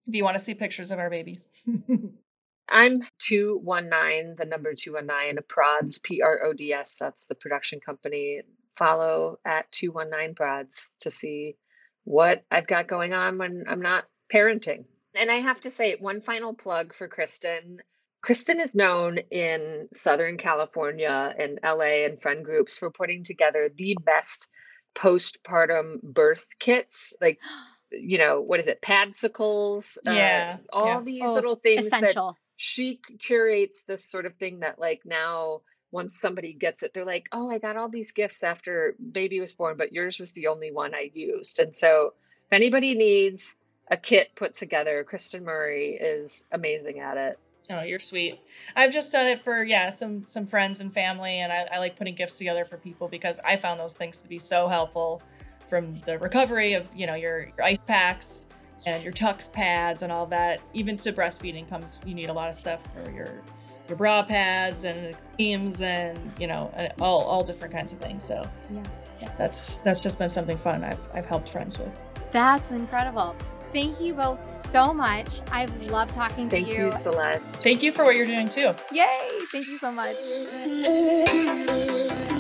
[0.06, 1.48] if you want to see pictures of our babies.
[2.70, 6.96] I'm 219, the number 219, Prods, P R O D S.
[6.96, 8.42] That's the production company.
[8.78, 11.56] Follow at 219 Prods to see
[12.04, 14.86] what I've got going on when I'm not parenting.
[15.16, 17.80] And I have to say, one final plug for Kristen.
[18.22, 23.98] Kristen is known in Southern California and LA and friend groups for putting together the
[24.04, 24.50] best
[24.94, 27.16] postpartum birth kits.
[27.22, 27.40] Like,
[27.92, 28.82] you know, what is it?
[28.82, 29.98] Padsicles.
[30.06, 30.58] Uh, yeah.
[30.72, 31.02] Uh, all yeah.
[31.02, 32.34] these oh, little things essential.
[32.34, 37.06] that she curates this sort of thing that like now once somebody gets it, they're
[37.06, 40.48] like, oh, I got all these gifts after baby was born, but yours was the
[40.48, 41.60] only one I used.
[41.60, 42.14] And so
[42.48, 43.58] if anybody needs
[43.90, 47.40] a kit put together, Kristen Murray is amazing at it.
[47.70, 48.40] Oh, you're sweet.
[48.76, 51.96] I've just done it for yeah some some friends and family, and I, I like
[51.98, 55.24] putting gifts together for people because I found those things to be so helpful
[55.68, 58.46] from the recovery of you know your, your ice packs
[58.86, 60.62] and your Tucks pads and all that.
[60.74, 63.42] Even to breastfeeding comes you need a lot of stuff for your
[63.88, 68.24] your bra pads and creams and you know all all different kinds of things.
[68.24, 68.84] So yeah,
[69.22, 69.32] yeah.
[69.38, 71.96] that's that's just been something fun I've I've helped friends with.
[72.32, 73.36] That's incredible.
[73.74, 75.42] Thank you both so much.
[75.52, 76.66] I love loved talking to you.
[76.66, 77.62] Thank you, Celeste.
[77.62, 78.74] Thank you for what you're doing too.
[78.92, 79.30] Yay!
[79.52, 80.16] Thank you so much.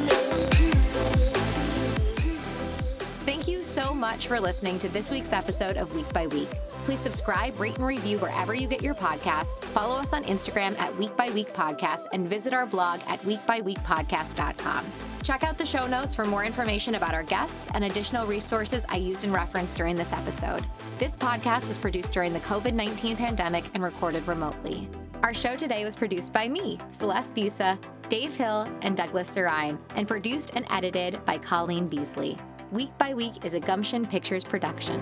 [3.25, 6.49] Thank you so much for listening to this week's episode of Week by Week.
[6.85, 9.63] Please subscribe, rate, and review wherever you get your podcast.
[9.63, 14.85] Follow us on Instagram at Week by Week Podcast and visit our blog at weekbyweekpodcast.com.
[15.23, 18.97] Check out the show notes for more information about our guests and additional resources I
[18.97, 20.63] used in reference during this episode.
[20.99, 24.87] This podcast was produced during the COVID 19 pandemic and recorded remotely.
[25.23, 30.07] Our show today was produced by me, Celeste Busa, Dave Hill, and Douglas Sarine, and
[30.07, 32.37] produced and edited by Colleen Beasley.
[32.75, 34.99] Week by Week is a Gumption Pictures production.